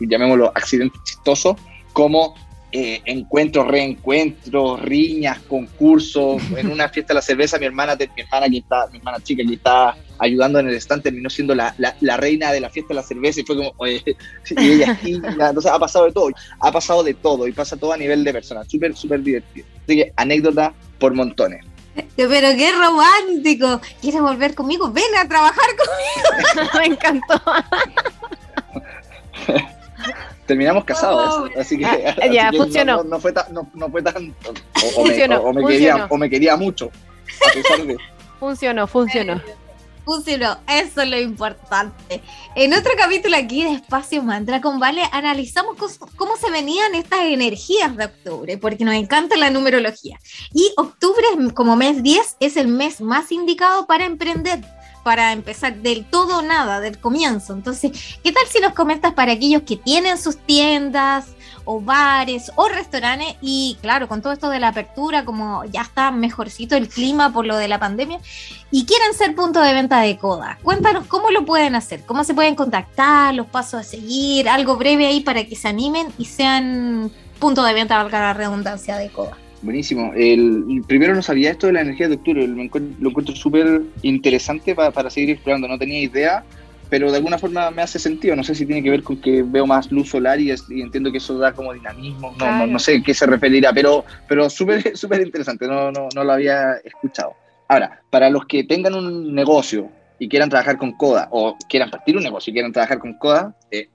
y 0.00 0.08
llamémoslo 0.08 0.52
accidentes 0.54 1.00
chistosos, 1.02 1.56
como 1.92 2.36
eh, 2.76 3.00
encuentros, 3.04 3.68
reencuentros, 3.68 4.82
riñas, 4.82 5.38
concursos. 5.48 6.42
En 6.56 6.72
una 6.72 6.88
fiesta 6.88 7.12
de 7.12 7.14
la 7.14 7.22
cerveza, 7.22 7.56
mi 7.56 7.66
hermana, 7.66 7.96
mi 7.96 8.22
hermana, 8.22 8.48
que 8.50 8.58
está, 8.58 8.88
mi 8.90 8.98
hermana 8.98 9.20
chica 9.22 9.44
que 9.46 9.54
está 9.54 9.96
ayudando 10.18 10.58
en 10.58 10.68
el 10.68 10.74
stand, 10.74 11.04
terminó 11.04 11.30
siendo 11.30 11.54
la, 11.54 11.72
la, 11.78 12.16
reina 12.16 12.50
de 12.50 12.60
la 12.60 12.70
fiesta 12.70 12.88
de 12.88 12.94
la 12.96 13.02
cerveza 13.04 13.40
y 13.40 13.44
fue 13.44 13.56
como, 13.56 13.72
oye, 13.76 14.02
y 14.50 14.70
ella 14.72 14.98
entonces 15.04 15.70
ha 15.70 15.78
pasado 15.78 16.06
de 16.06 16.12
todo, 16.12 16.30
ha 16.58 16.72
pasado 16.72 17.04
de 17.04 17.14
todo 17.14 17.46
y 17.46 17.52
pasa 17.52 17.76
todo 17.76 17.92
a 17.92 17.96
nivel 17.96 18.24
de 18.24 18.32
personas, 18.32 18.66
súper, 18.68 18.96
súper 18.96 19.22
divertido. 19.22 19.66
Así 19.84 19.96
que 19.96 20.12
anécdota 20.16 20.74
por 20.98 21.14
montones. 21.14 21.64
Pero 22.16 22.48
qué 22.56 22.72
romántico. 22.72 23.80
¿Quieres 24.00 24.20
volver 24.20 24.56
conmigo? 24.56 24.90
Ven 24.90 25.14
a 25.16 25.28
trabajar 25.28 25.68
conmigo. 25.76 26.70
Me 26.78 26.86
encantó 26.86 27.40
terminamos 30.46 30.84
casados, 30.84 31.50
así 31.58 31.78
que, 31.78 31.84
ya, 32.32 32.52
funcionó. 32.52 33.02
No, 33.04 33.18
fue 33.20 33.32
tan, 33.32 33.52
no, 33.52 33.90
fue 33.90 34.02
tan 34.02 34.34
o, 34.96 35.52
me, 35.52 35.64
quería, 35.66 36.06
o 36.08 36.16
me 36.16 36.30
quería 36.30 36.56
mucho. 36.56 36.90
funcionó, 38.38 38.86
funcionó. 38.86 39.40
Funcionó, 40.04 40.58
eso 40.68 41.00
es 41.00 41.08
lo 41.08 41.18
importante. 41.18 42.20
En 42.54 42.74
otro 42.74 42.92
capítulo 42.98 43.38
aquí 43.38 43.64
de 43.64 43.72
Espacio 43.72 44.22
Mantra 44.22 44.60
con 44.60 44.78
Vale 44.78 45.02
analizamos 45.12 45.78
cómo 46.16 46.36
se 46.36 46.50
venían 46.50 46.94
estas 46.94 47.20
energías 47.22 47.96
de 47.96 48.04
octubre, 48.04 48.58
porque 48.58 48.84
nos 48.84 48.94
encanta 48.94 49.34
la 49.38 49.48
numerología. 49.48 50.18
Y 50.52 50.72
octubre, 50.76 51.24
como 51.54 51.74
mes 51.74 52.02
10, 52.02 52.36
es 52.40 52.58
el 52.58 52.68
mes 52.68 53.00
más 53.00 53.32
indicado 53.32 53.86
para 53.86 54.04
emprender 54.04 54.60
para 55.04 55.32
empezar 55.32 55.76
del 55.76 56.04
todo 56.04 56.38
o 56.38 56.42
nada, 56.42 56.80
del 56.80 56.98
comienzo. 56.98 57.52
Entonces, 57.52 58.18
¿qué 58.24 58.32
tal 58.32 58.44
si 58.48 58.58
nos 58.58 58.72
comentas 58.72 59.12
para 59.12 59.32
aquellos 59.32 59.62
que 59.62 59.76
tienen 59.76 60.18
sus 60.18 60.38
tiendas 60.38 61.26
o 61.64 61.80
bares 61.80 62.50
o 62.56 62.68
restaurantes 62.68 63.36
y 63.40 63.76
claro, 63.80 64.08
con 64.08 64.22
todo 64.22 64.32
esto 64.32 64.50
de 64.50 64.60
la 64.60 64.68
apertura, 64.68 65.24
como 65.24 65.64
ya 65.64 65.82
está 65.82 66.10
mejorcito 66.10 66.76
el 66.76 66.88
clima 66.88 67.32
por 67.32 67.46
lo 67.46 67.56
de 67.56 67.68
la 67.68 67.78
pandemia 67.78 68.20
y 68.70 68.86
quieren 68.86 69.14
ser 69.14 69.34
punto 69.34 69.60
de 69.60 69.72
venta 69.72 70.00
de 70.00 70.16
Coda. 70.16 70.58
Cuéntanos 70.62 71.06
cómo 71.06 71.30
lo 71.30 71.44
pueden 71.44 71.74
hacer, 71.74 72.04
cómo 72.04 72.24
se 72.24 72.34
pueden 72.34 72.54
contactar, 72.54 73.34
los 73.34 73.46
pasos 73.46 73.80
a 73.80 73.82
seguir, 73.84 74.48
algo 74.48 74.76
breve 74.76 75.06
ahí 75.06 75.20
para 75.20 75.44
que 75.44 75.56
se 75.56 75.68
animen 75.68 76.08
y 76.18 76.24
sean 76.26 77.10
punto 77.38 77.62
de 77.62 77.74
venta, 77.74 77.96
valga 77.96 78.20
la 78.20 78.34
redundancia, 78.34 78.96
de 78.96 79.10
Coda. 79.10 79.36
Buenísimo. 79.64 80.12
El, 80.14 80.84
primero 80.86 81.14
no 81.14 81.22
sabía 81.22 81.50
esto 81.50 81.66
de 81.66 81.72
la 81.72 81.80
energía 81.80 82.08
de 82.08 82.14
octubre, 82.14 82.46
lo 82.46 82.62
encuentro, 82.62 83.34
súper 83.34 83.82
interesante 84.02 84.74
para 84.74 85.10
seguir 85.10 85.30
explorando, 85.30 85.66
no 85.66 85.78
tenía 85.78 86.00
idea 86.00 86.44
pero 86.94 87.10
de 87.10 87.16
alguna 87.16 87.38
forma 87.38 87.72
me 87.72 87.82
hace 87.82 87.98
sentido. 87.98 88.36
No 88.36 88.44
sé 88.44 88.54
si 88.54 88.66
tiene 88.66 88.80
que 88.80 88.90
ver 88.90 89.02
con 89.02 89.16
que 89.20 89.42
veo 89.42 89.66
más 89.66 89.90
luz 89.90 90.10
solar 90.10 90.40
y, 90.40 90.50
entiendo 90.50 91.10
que 91.10 91.18
eso 91.18 91.36
da 91.38 91.52
como 91.52 91.72
dinamismo. 91.72 92.32
No, 92.38 92.68
no, 92.68 92.78
sé 92.78 93.02
qué 93.02 93.14
se 93.14 93.26
referirá, 93.26 93.72
pero, 93.72 94.04
pero 94.28 94.48
súper 94.48 94.96
súper 94.96 95.22
interesante. 95.22 95.66
No, 95.66 95.90
no, 95.90 96.08
no 96.14 96.22
lo 96.22 96.32
había 96.32 96.74
escuchado. 96.84 97.34
Ahora, 97.66 98.00
para 98.10 98.30
los 98.30 98.46
que 98.46 98.62
tengan 98.62 98.94
un 98.94 99.34
negocio 99.34 99.88
y 100.20 100.28
quieran 100.28 100.50
trabajar 100.50 100.78
con 100.78 100.92
Coda 100.92 101.26
o 101.32 101.56
quieran 101.68 101.90
partir 101.90 102.16
un 102.16 102.22
negocio 102.22 102.50
y 102.50 102.54
quieran 102.54 102.72
trabajar 102.72 102.98
con 102.98 103.14
Coda, 103.14 103.56
eh, 103.70 103.88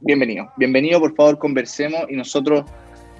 bienvenido. 0.00 0.50
Bienvenido, 0.56 1.00
por 1.00 1.14
favor, 1.14 1.38
conversemos 1.38 2.06
y 2.08 2.16
nosotros 2.16 2.64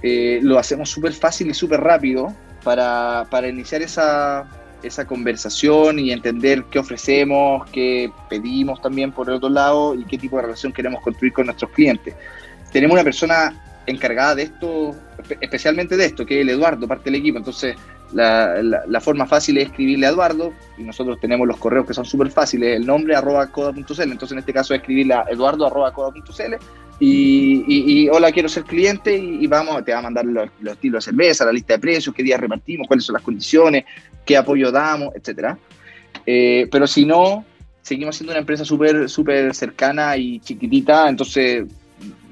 eh, 0.07 0.41
lo 0.43 0.59
hacemos 0.59 0.89
súper 0.89 1.13
fácil 1.13 1.49
y 1.49 1.55
súper 1.55 1.81
rápido 1.81 2.33
para, 2.63 3.27
para 3.31 3.49
iniciar 3.49 3.83
esa 3.83 4.49
esa 4.83 5.07
conversación 5.07 5.99
y 5.99 6.13
entender 6.13 6.65
qué 6.71 6.79
ofrecemos, 6.79 7.69
qué 7.71 8.11
pedimos 8.29 8.81
también 8.81 9.13
por 9.13 9.29
el 9.29 9.37
otro 9.37 9.49
lado 9.49 9.95
y 9.95 10.05
qué 10.05 10.19
tipo 10.19 10.37
de 10.37 10.43
relación 10.43 10.73
queremos 10.73 11.03
construir 11.03 11.33
con 11.33 11.47
nuestros 11.47 11.71
clientes. 11.73 12.15
Tenemos 12.73 12.95
una 12.95 13.05
persona 13.05 13.55
encargada 13.87 14.35
de 14.35 14.43
esto, 14.45 14.95
especialmente 15.41 15.97
de 15.97 16.07
esto, 16.07 16.27
que 16.27 16.37
es 16.37 16.43
el 16.43 16.51
Eduardo, 16.51 16.87
parte 16.87 17.05
del 17.05 17.17
equipo. 17.17 17.39
Entonces, 17.39 17.77
la, 18.13 19.01
forma 19.01 19.27
fácil 19.27 19.59
es 19.59 19.67
escribirle 19.67 20.07
a 20.07 20.11
Eduardo, 20.11 20.53
y 20.79 20.83
nosotros 20.83 21.19
tenemos 21.21 21.47
los 21.47 21.57
correos 21.57 21.87
que 21.87 21.95
son 21.95 22.05
súper 22.05 22.31
fáciles, 22.31 22.77
el 22.77 22.87
nombre 22.87 23.15
arroba 23.15 23.47
coda.cl, 23.49 23.81
entonces 24.03 24.33
en 24.33 24.39
este 24.39 24.53
caso 24.53 24.75
es 24.75 24.81
escribirle 24.81 25.15
a 25.15 25.25
eduardo 25.31 25.67
arroba 25.67 25.93
coda.cl 25.93 26.55
y, 26.99 27.65
y, 27.67 28.09
hola, 28.09 28.33
quiero 28.33 28.49
ser 28.49 28.65
cliente 28.65 29.17
y, 29.17 29.47
vamos, 29.47 29.85
te 29.85 29.93
va 29.93 29.99
a 29.99 30.03
mandar 30.03 30.25
los, 30.25 30.49
los 30.61 30.75
estilos 30.75 31.05
de 31.05 31.11
cerveza, 31.11 31.45
la 31.45 31.53
lista 31.53 31.75
de 31.75 31.79
precios, 31.79 32.15
qué 32.15 32.23
días 32.23 32.41
repartimos, 32.41 32.87
cuáles 32.87 33.05
son 33.05 33.15
las 33.15 33.23
condiciones, 33.23 33.85
qué 34.25 34.37
apoyo 34.37 34.73
damos, 34.73 35.15
etcétera. 35.15 35.59
Eh, 36.25 36.67
pero 36.71 36.87
si 36.87 37.05
no, 37.05 37.45
seguimos 37.83 38.17
siendo 38.17 38.33
una 38.33 38.41
empresa 38.41 38.65
súper 38.65 39.11
súper 39.11 39.55
cercana 39.55 40.17
y 40.17 40.41
chiquitita, 40.41 41.09
entonces 41.09 41.67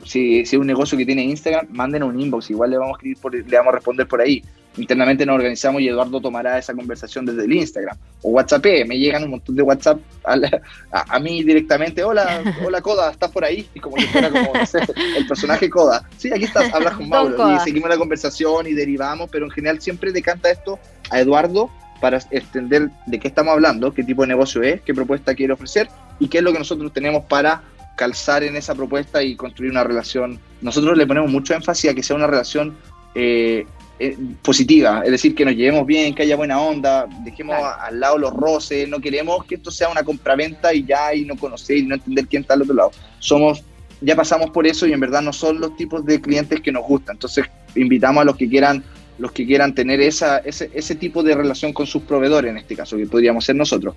si, 0.05 0.41
es 0.41 0.53
un 0.55 0.67
negocio 0.67 0.97
que 0.97 1.07
tiene 1.07 1.25
Instagram, 1.25 1.67
mándenos 1.71 2.09
un 2.09 2.21
inbox, 2.21 2.51
igual 2.51 2.71
le 2.71 2.79
vamos 2.79 2.95
a 2.95 3.07
escribir 3.07 3.47
le 3.47 3.57
vamos 3.57 3.73
a 3.73 3.77
responder 3.77 4.07
por 4.07 4.21
ahí. 4.21 4.43
Internamente 4.77 5.25
nos 5.25 5.37
organizamos 5.37 5.81
y 5.83 5.89
Eduardo 5.89 6.21
tomará 6.21 6.59
esa 6.59 6.75
conversación 6.75 7.25
desde 7.25 7.45
el 7.45 7.53
Instagram 7.53 7.97
o 8.23 8.31
WhatsApp. 8.31 8.65
Me 8.87 8.99
llegan 8.99 9.25
un 9.25 9.31
montón 9.31 9.55
de 9.55 9.63
WhatsApp 9.63 9.99
a, 10.25 11.19
mí 11.21 11.45
directamente. 11.45 12.03
Hola, 12.03 12.43
hola 12.65 12.81
Coda, 12.81 13.11
¿estás 13.11 13.31
por 13.31 13.45
ahí? 13.45 13.69
Y 13.75 13.81
como 13.81 13.97
yo 13.97 14.07
fuera 14.09 14.31
como 14.31 14.53
el 14.55 15.27
personaje 15.27 15.71
Coda. 15.71 16.09
Sí, 16.17 16.33
aquí 16.33 16.45
estás, 16.45 16.73
hablas 16.75 16.95
con 16.95 17.09
Mauro 17.09 17.55
y 17.55 17.59
seguimos 17.61 17.89
la 17.89 17.97
conversación 17.97 18.67
y 18.67 18.73
derivamos, 18.73 19.29
pero 19.31 19.45
en 19.45 19.51
general 19.51 19.81
siempre 19.81 20.13
decanta 20.13 20.51
esto 20.51 20.79
a 21.11 21.21
Eduardo 21.21 21.71
para 22.01 22.19
extender 22.31 22.91
de 23.07 23.19
qué 23.19 23.29
estamos 23.29 23.53
hablando, 23.53 23.95
qué 23.95 24.03
tipo 24.03 24.23
de 24.23 24.29
negocio 24.29 24.63
es, 24.63 24.81
qué 24.83 24.93
propuesta 24.93 25.35
quiere 25.35 25.53
ofrecer 25.53 25.89
y 26.19 26.29
qué 26.29 26.39
es 26.39 26.45
lo 26.45 26.53
que 26.53 26.59
nosotros 26.59 26.93
tenemos 26.93 27.25
para 27.25 27.63
calzar 27.97 28.43
en 28.43 28.57
esa 28.57 28.75
propuesta 28.75 29.23
y 29.23 29.37
construir 29.37 29.71
una 29.71 29.85
relación. 29.85 30.39
Nosotros 30.61 30.99
le 30.99 31.07
ponemos 31.07 31.31
mucho 31.31 31.55
énfasis 31.55 31.91
a 31.91 31.95
que 31.95 32.03
sea 32.03 32.17
una 32.17 32.27
relación 32.27 32.77
eh, 33.15 33.67
eh, 33.99 34.17
positiva, 34.43 35.03
es 35.05 35.11
decir, 35.13 35.35
que 35.35 35.45
nos 35.45 35.55
llevemos 35.55 35.87
bien, 35.87 36.15
que 36.15 36.25
haya 36.25 36.37
buena 36.37 36.61
onda, 36.61 37.07
dejemos 37.25 37.57
al 37.57 38.01
lado 38.01 38.19
los 38.19 38.33
roces, 38.33 38.89
no 38.89 39.01
queremos 39.01 39.45
que 39.45 39.55
esto 39.55 39.71
sea 39.71 39.89
una 39.89 40.03
compraventa 40.03 40.75
y 40.75 40.85
ya 40.85 41.15
y 41.15 41.25
no 41.25 41.37
conocer 41.37 41.79
y 41.79 41.87
no 41.87 41.95
entender 41.95 42.27
quién 42.27 42.43
está 42.43 42.55
al 42.55 42.63
otro 42.63 42.75
lado. 42.75 42.91
Somos, 43.21 43.63
ya 44.01 44.17
pasamos 44.17 44.51
por 44.51 44.67
eso 44.67 44.87
y 44.87 44.93
en 44.93 45.01
verdad 45.01 45.23
no 45.23 45.33
son 45.33 45.61
los 45.61 45.77
tipos 45.77 46.05
de 46.05 46.21
clientes 46.21 46.61
que 46.61 46.73
nos 46.73 46.85
gustan. 46.85 47.15
Entonces 47.17 47.47
invitamos 47.77 48.23
a 48.23 48.25
los 48.25 48.37
que 48.37 48.49
quieran 48.49 48.83
los 49.17 49.31
que 49.31 49.47
quieran 49.47 49.77
tener 49.77 50.01
esa, 50.01 50.39
ese, 50.39 50.73
ese 50.75 50.97
tipo 50.97 51.23
de 51.23 51.37
relación 51.37 51.73
con 51.73 51.87
sus 51.87 52.03
proveedores, 52.03 52.51
en 52.51 52.57
este 52.59 52.75
caso, 52.75 52.97
que 52.97 53.07
podríamos 53.07 53.45
ser 53.45 53.55
nosotros 53.55 53.95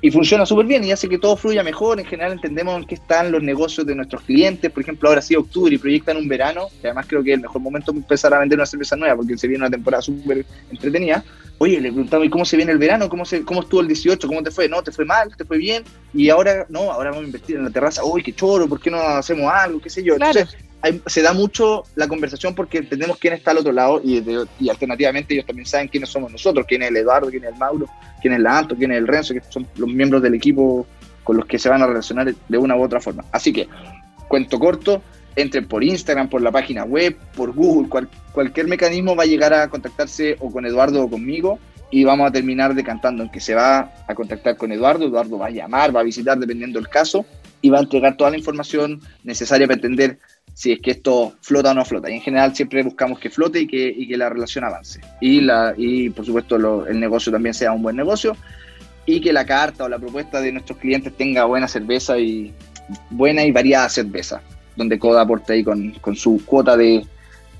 y 0.00 0.10
funciona 0.10 0.46
súper 0.46 0.66
bien 0.66 0.84
y 0.84 0.92
hace 0.92 1.08
que 1.08 1.18
todo 1.18 1.36
fluya 1.36 1.62
mejor. 1.62 1.98
En 1.98 2.06
general 2.06 2.32
entendemos 2.32 2.76
en 2.76 2.86
qué 2.86 2.94
están 2.94 3.32
los 3.32 3.42
negocios 3.42 3.86
de 3.86 3.94
nuestros 3.94 4.22
clientes. 4.22 4.70
Por 4.70 4.82
ejemplo, 4.82 5.08
ahora 5.08 5.22
sí 5.22 5.34
octubre 5.34 5.74
y 5.74 5.78
proyectan 5.78 6.16
un 6.16 6.28
verano, 6.28 6.68
que 6.80 6.86
además 6.86 7.06
creo 7.08 7.22
que 7.22 7.30
es 7.30 7.36
el 7.36 7.42
mejor 7.42 7.60
momento 7.60 7.92
para 7.92 7.98
empezar 7.98 8.34
a 8.34 8.38
vender 8.38 8.58
una 8.58 8.66
cerveza 8.66 8.96
nueva 8.96 9.16
porque 9.16 9.36
se 9.36 9.48
viene 9.48 9.64
una 9.64 9.70
temporada 9.70 10.02
súper 10.02 10.44
entretenida. 10.70 11.24
Oye, 11.60 11.80
le 11.80 11.90
preguntamos, 11.90 12.26
¿y 12.26 12.30
cómo 12.30 12.44
se 12.44 12.56
viene 12.56 12.70
el 12.70 12.78
verano? 12.78 13.08
¿Cómo, 13.08 13.24
se, 13.24 13.42
¿Cómo 13.42 13.62
estuvo 13.62 13.80
el 13.80 13.88
18? 13.88 14.28
¿Cómo 14.28 14.42
te 14.44 14.52
fue? 14.52 14.68
¿No? 14.68 14.80
¿Te 14.82 14.92
fue 14.92 15.04
mal? 15.04 15.34
¿Te 15.36 15.44
fue 15.44 15.58
bien? 15.58 15.82
Y 16.14 16.30
ahora, 16.30 16.66
no, 16.68 16.92
ahora 16.92 17.10
vamos 17.10 17.24
a 17.24 17.26
invertir 17.26 17.56
en 17.56 17.64
la 17.64 17.70
terraza. 17.70 18.04
Uy, 18.04 18.22
qué 18.22 18.32
choro, 18.32 18.68
¿por 18.68 18.80
qué 18.80 18.92
no 18.92 19.00
hacemos 19.00 19.52
algo? 19.52 19.80
¿Qué 19.80 19.90
sé 19.90 20.04
yo? 20.04 20.14
Entonces, 20.14 20.56
se 21.06 21.22
da 21.22 21.32
mucho 21.32 21.84
la 21.96 22.06
conversación 22.06 22.54
porque 22.54 22.78
entendemos 22.78 23.18
quién 23.18 23.34
está 23.34 23.50
al 23.50 23.58
otro 23.58 23.72
lado 23.72 24.00
y, 24.02 24.22
alternativamente 24.68 25.34
ellos 25.34 25.46
también 25.46 25.66
saben 25.66 25.88
quiénes 25.88 26.08
somos 26.08 26.30
nosotros, 26.30 26.66
quién 26.68 26.82
es 26.82 26.88
el 26.88 26.96
Eduardo, 26.96 27.30
quién 27.30 27.44
es 27.44 27.52
el 27.52 27.58
Mauro, 27.58 27.86
quién 28.20 28.34
es 28.34 28.40
la 28.40 28.58
Anto, 28.58 28.76
quién 28.76 28.92
es 28.92 28.98
el 28.98 29.08
Renzo, 29.08 29.34
que 29.34 29.42
son 29.48 29.66
los 29.76 29.88
miembros 29.88 30.22
del 30.22 30.34
equipo 30.34 30.86
con 31.24 31.36
los 31.36 31.46
que 31.46 31.58
se 31.58 31.68
van 31.68 31.82
a 31.82 31.86
relacionar 31.86 32.32
de 32.32 32.58
una 32.58 32.76
u 32.76 32.82
otra 32.82 33.00
forma. 33.00 33.24
Así 33.32 33.52
que, 33.52 33.68
cuento 34.28 34.58
corto, 34.58 35.02
entren 35.36 35.66
por 35.66 35.84
Instagram, 35.84 36.28
por 36.28 36.42
la 36.42 36.50
página 36.50 36.84
web, 36.84 37.16
por 37.34 37.52
Google, 37.52 38.08
cualquier 38.32 38.66
mecanismo 38.68 39.14
va 39.14 39.24
a 39.24 39.26
llegar 39.26 39.52
a 39.52 39.68
contactarse 39.68 40.36
o 40.40 40.50
con 40.50 40.64
Eduardo 40.64 41.02
o 41.02 41.10
conmigo 41.10 41.58
y 41.90 42.04
vamos 42.04 42.28
a 42.28 42.32
terminar 42.32 42.74
decantando 42.74 43.22
en 43.22 43.30
que 43.30 43.40
se 43.40 43.54
va 43.54 43.92
a 44.06 44.14
contactar 44.14 44.56
con 44.56 44.72
Eduardo, 44.72 45.06
Eduardo 45.06 45.38
va 45.38 45.46
a 45.46 45.50
llamar, 45.50 45.94
va 45.94 46.00
a 46.00 46.04
visitar 46.04 46.38
dependiendo 46.38 46.78
del 46.78 46.88
caso 46.88 47.24
y 47.60 47.70
va 47.70 47.78
a 47.78 47.82
entregar 47.82 48.16
toda 48.16 48.30
la 48.30 48.38
información 48.38 49.00
necesaria 49.24 49.66
para 49.66 49.76
entender 49.76 50.18
si 50.54 50.72
es 50.72 50.80
que 50.80 50.90
esto 50.90 51.34
flota 51.40 51.70
o 51.70 51.74
no 51.74 51.84
flota. 51.84 52.10
Y 52.10 52.14
en 52.14 52.20
general 52.20 52.54
siempre 52.54 52.82
buscamos 52.82 53.18
que 53.18 53.30
flote 53.30 53.60
y 53.60 53.66
que, 53.66 53.94
y 53.96 54.08
que 54.08 54.16
la 54.16 54.28
relación 54.28 54.64
avance. 54.64 55.00
Y, 55.20 55.40
la, 55.40 55.74
y 55.76 56.10
por 56.10 56.24
supuesto 56.24 56.86
el 56.86 56.98
negocio 56.98 57.30
también 57.30 57.54
sea 57.54 57.72
un 57.72 57.82
buen 57.82 57.96
negocio 57.96 58.36
y 59.06 59.20
que 59.20 59.32
la 59.32 59.46
carta 59.46 59.84
o 59.84 59.88
la 59.88 59.98
propuesta 59.98 60.40
de 60.40 60.52
nuestros 60.52 60.78
clientes 60.78 61.16
tenga 61.16 61.44
buena 61.44 61.68
cerveza 61.68 62.18
y 62.18 62.52
buena 63.10 63.44
y 63.44 63.52
variada 63.52 63.88
cerveza, 63.88 64.42
donde 64.76 64.98
Coda 64.98 65.22
aporte 65.22 65.54
ahí 65.54 65.64
con, 65.64 65.92
con 66.00 66.14
su 66.16 66.42
cuota 66.44 66.76
de, 66.76 67.06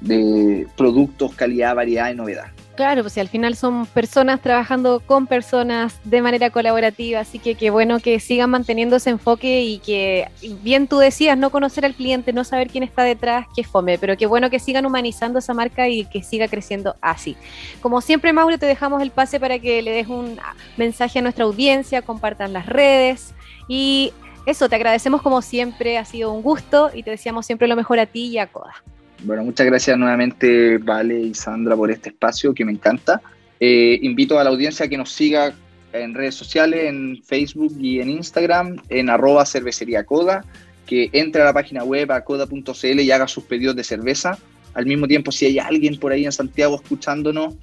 de 0.01 0.67
productos, 0.77 1.35
calidad, 1.35 1.75
variedad 1.75 2.11
y 2.11 2.15
novedad. 2.15 2.49
Claro, 2.79 3.03
pues 3.03 3.14
si 3.14 3.19
al 3.19 3.27
final 3.27 3.57
son 3.57 3.87
personas 3.87 4.41
trabajando 4.41 5.03
con 5.05 5.27
personas 5.27 5.99
de 6.05 6.23
manera 6.23 6.51
colaborativa, 6.51 7.19
así 7.19 7.41
que 7.41 7.57
qué 7.57 7.71
bueno 7.71 7.99
que 7.99 8.21
sigan 8.21 8.51
manteniendo 8.51 8.95
ese 8.95 9.11
enfoque 9.11 9.62
y 9.62 9.81
que, 9.81 10.29
bien 10.62 10.87
tú 10.87 10.99
decías, 10.99 11.37
no 11.37 11.51
conocer 11.51 11.85
al 11.85 11.97
cliente, 11.97 12.33
no 12.33 12.45
saber 12.45 12.69
quién 12.69 12.85
está 12.85 13.03
detrás, 13.03 13.47
que 13.57 13.64
fome, 13.64 13.99
pero 13.99 14.17
qué 14.17 14.27
bueno 14.27 14.49
que 14.49 14.61
sigan 14.61 14.87
humanizando 14.87 15.41
esa 15.41 15.55
marca 15.55 15.88
y 15.88 16.05
que 16.05 16.23
siga 16.23 16.47
creciendo 16.47 16.95
así. 17.01 17.37
Como 17.83 18.01
siempre, 18.01 18.33
Mauro, 18.33 18.59
te 18.59 18.67
dejamos 18.67 19.03
el 19.03 19.11
pase 19.11 19.41
para 19.41 19.59
que 19.59 19.83
le 19.83 19.91
des 19.91 20.07
un 20.07 20.38
mensaje 20.77 21.19
a 21.19 21.23
nuestra 21.23 21.47
audiencia, 21.47 22.03
compartan 22.03 22.53
las 22.53 22.67
redes 22.67 23.35
y 23.67 24.12
eso, 24.47 24.69
te 24.69 24.77
agradecemos 24.77 25.21
como 25.21 25.43
siempre, 25.43 25.99
ha 25.99 26.05
sido 26.05 26.33
un 26.33 26.43
gusto 26.43 26.93
y 26.95 27.03
te 27.03 27.11
deseamos 27.11 27.45
siempre 27.45 27.67
lo 27.67 27.75
mejor 27.75 27.99
a 27.99 28.07
ti 28.07 28.29
y 28.29 28.38
a 28.38 28.47
Coda. 28.47 28.85
Bueno, 29.24 29.44
muchas 29.44 29.66
gracias 29.66 29.98
nuevamente, 29.98 30.78
Vale 30.78 31.20
y 31.20 31.35
Sandra, 31.35 31.74
por 31.76 31.90
este 31.90 32.11
espacio 32.11 32.54
que 32.54 32.64
me 32.64 32.72
encanta. 32.72 33.20
Eh, 33.59 33.98
invito 34.02 34.38
a 34.38 34.44
la 34.44 34.50
audiencia 34.50 34.87
a 34.87 34.88
que 34.88 34.96
nos 34.96 35.11
siga 35.11 35.52
en 35.92 36.14
redes 36.14 36.37
sociales, 36.37 36.85
en 36.85 37.20
Facebook 37.24 37.74
y 37.81 38.00
en 38.00 38.11
Instagram, 38.11 38.76
en 38.88 39.11
arroba 39.11 39.44
cervecería 39.44 40.04
coda, 40.04 40.44
que 40.87 41.11
entre 41.12 41.42
a 41.42 41.46
la 41.46 41.52
página 41.52 41.83
web 41.83 42.12
a 42.12 42.22
coda.cl 42.22 43.00
y 43.00 43.11
haga 43.11 43.26
sus 43.26 43.44
pedidos 43.44 43.74
de 43.74 43.85
cerveza. 43.85 44.38
Al 44.74 44.87
mismo 44.87 45.09
tiempo, 45.09 45.33
si 45.33 45.46
hay 45.46 45.59
alguien 45.59 45.98
por 45.98 46.12
ahí 46.12 46.24
en 46.24 46.33
Santiago 46.33 46.76
escuchándonos, 46.76 47.54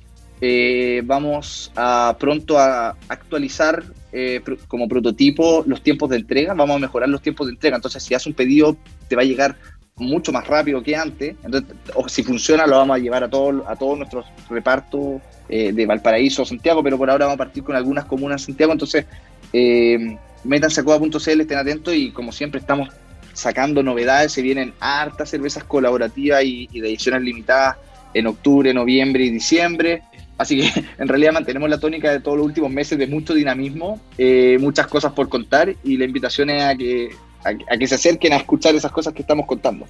eh, 0.42 1.02
vamos 1.06 1.72
a 1.78 2.18
pronto 2.20 2.60
a 2.60 2.98
actualizar 3.08 3.84
eh, 4.12 4.42
como 4.68 4.88
prototipo 4.88 5.64
los 5.66 5.82
tiempos 5.82 6.10
de 6.10 6.18
entrega, 6.18 6.54
vamos 6.54 6.76
a 6.76 6.80
mejorar 6.80 7.08
los 7.08 7.22
tiempos 7.22 7.48
de 7.48 7.54
entrega. 7.54 7.78
Entonces, 7.78 8.04
si 8.04 8.14
haces 8.14 8.28
un 8.28 8.34
pedido, 8.34 8.76
te 9.08 9.16
va 9.16 9.22
a 9.22 9.26
llegar 9.26 9.56
mucho 9.98 10.34
más 10.34 10.46
rápido 10.46 10.84
que 10.84 10.96
antes. 10.96 11.36
Entonces, 11.44 11.74
o 11.94 12.08
si 12.10 12.22
funciona, 12.22 12.68
lo 12.68 12.78
vamos 12.78 12.98
a 12.98 13.00
llevar 13.00 13.24
a 13.24 13.30
todos 13.30 13.64
a 13.66 13.76
todos 13.76 13.98
nuestros 13.98 14.26
repartos 14.50 15.22
eh, 15.48 15.72
de 15.72 15.86
Valparaíso 15.86 16.42
o 16.42 16.46
Santiago, 16.46 16.84
pero 16.84 16.98
por 16.98 17.10
ahora 17.10 17.26
vamos 17.26 17.36
a 17.36 17.46
partir 17.46 17.64
con 17.64 17.76
algunas 17.76 18.04
comunas 18.06 18.42
en 18.42 18.48
Santiago. 18.48 18.74
Entonces, 18.74 19.06
eh, 19.54 20.18
métanse 20.44 20.82
a 20.82 20.84
coda.cl, 20.84 21.42
estén 21.42 21.58
atentos 21.58 21.96
y 21.96 22.12
como 22.12 22.34
siempre 22.34 22.60
estamos 22.60 22.90
sacando 23.32 23.84
novedades, 23.84 24.34
se 24.34 24.42
vienen 24.42 24.74
hartas 24.82 25.30
cervezas 25.30 25.64
colaborativas 25.64 26.44
y, 26.44 26.68
de 26.68 26.88
ediciones 26.88 27.22
limitadas 27.22 27.78
en 28.14 28.28
octubre, 28.28 28.74
noviembre 28.74 29.24
y 29.24 29.30
diciembre. 29.30 30.04
Así 30.38 30.60
que 30.60 30.86
en 30.98 31.08
realidad 31.08 31.32
mantenemos 31.32 31.70
la 31.70 31.80
tónica 31.80 32.12
de 32.12 32.20
todos 32.20 32.38
los 32.38 32.48
últimos 32.48 32.70
meses 32.70 32.98
de 32.98 33.08
mucho 33.08 33.34
dinamismo, 33.34 34.02
eh, 34.18 34.58
muchas 34.60 34.88
cosas 34.88 35.14
por 35.14 35.30
contar 35.30 35.74
y 35.86 35.96
la 35.96 36.04
invitación 36.04 36.50
es 36.50 36.64
a 36.64 36.76
que 36.76 37.12
a, 37.46 37.78
que 37.78 37.88
se 37.88 37.96
acerquen 37.96 38.34
a 38.34 38.38
escuchar 38.38 38.76
esas 38.76 38.92
cosas 38.92 39.14
que 39.14 39.22
estamos 39.22 39.46
contando. 39.46 39.88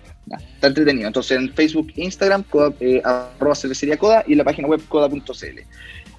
está 0.56 0.68
entretenido. 0.68 1.08
Entonces 1.08 1.38
en 1.38 1.54
Facebook, 1.54 1.92
Instagram, 1.96 2.44
eh, 2.80 3.02
arroba 3.04 3.56
cervecería 3.56 3.98
coda 3.98 4.24
y 4.28 4.36
la 4.36 4.44
página 4.44 4.68
web 4.68 4.82
coda.cl. 4.88 5.60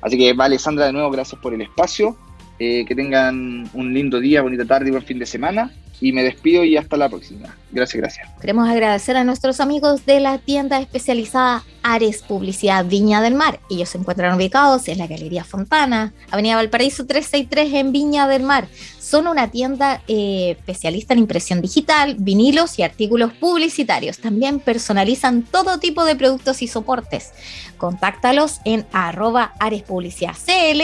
Así 0.03 0.19
que 0.19 0.33
vale, 0.33 0.59
Sandra, 0.59 0.87
de 0.87 0.93
nuevo, 0.93 1.11
gracias 1.11 1.41
por 1.41 1.55
el 1.55 1.61
espacio. 1.61 2.17
Eh, 2.59 2.87
que 2.87 2.95
tengan 2.95 3.69
un 3.75 3.93
lindo 3.93 4.19
día, 4.19 4.41
bonita 4.41 4.65
tarde 4.65 4.89
y 4.89 4.91
buen 4.91 5.05
fin 5.05 5.19
de 5.19 5.27
semana 5.27 5.71
y 6.01 6.13
me 6.13 6.23
despido 6.23 6.65
y 6.65 6.77
hasta 6.77 6.97
la 6.97 7.09
próxima. 7.09 7.57
Gracias, 7.71 8.01
gracias. 8.01 8.29
Queremos 8.41 8.69
agradecer 8.69 9.17
a 9.17 9.25
nuestros 9.25 9.61
amigos 9.61 10.07
de 10.07 10.21
la 10.21 10.39
tienda 10.39 10.79
especializada 10.79 11.65
Ares 11.83 12.23
Publicidad 12.23 12.85
Viña 12.85 13.21
del 13.23 13.35
Mar. 13.35 13.61
Ellos 13.71 13.89
se 13.89 13.99
encuentran 13.99 14.35
ubicados 14.37 14.89
en 14.89 14.99
la 14.99 15.07
Galería 15.07 15.45
Fontana, 15.45 16.13
Avenida 16.31 16.57
Valparaíso 16.57 17.07
363 17.07 17.75
en 17.75 17.93
Viña 17.93 18.29
del 18.29 18.43
Mar. 18.43 18.69
Son 19.01 19.27
una 19.27 19.51
tienda 19.51 20.03
eh, 20.09 20.57
especialista 20.59 21.15
en 21.15 21.21
impresión 21.21 21.61
digital, 21.61 22.17
vinilos 22.19 22.79
y 22.79 22.83
artículos 22.83 23.33
publicitarios. 23.35 24.19
También 24.19 24.61
personalizan 24.61 25.43
todo 25.43 25.79
tipo 25.79 26.05
de 26.05 26.17
productos 26.17 26.63
y 26.63 26.69
soportes. 26.69 27.33
Contáctalos 27.79 28.61
en 28.65 28.87
arroba 28.93 29.55
Ares 29.59 29.83
Publicidad 29.83 30.35
CL 30.35 30.83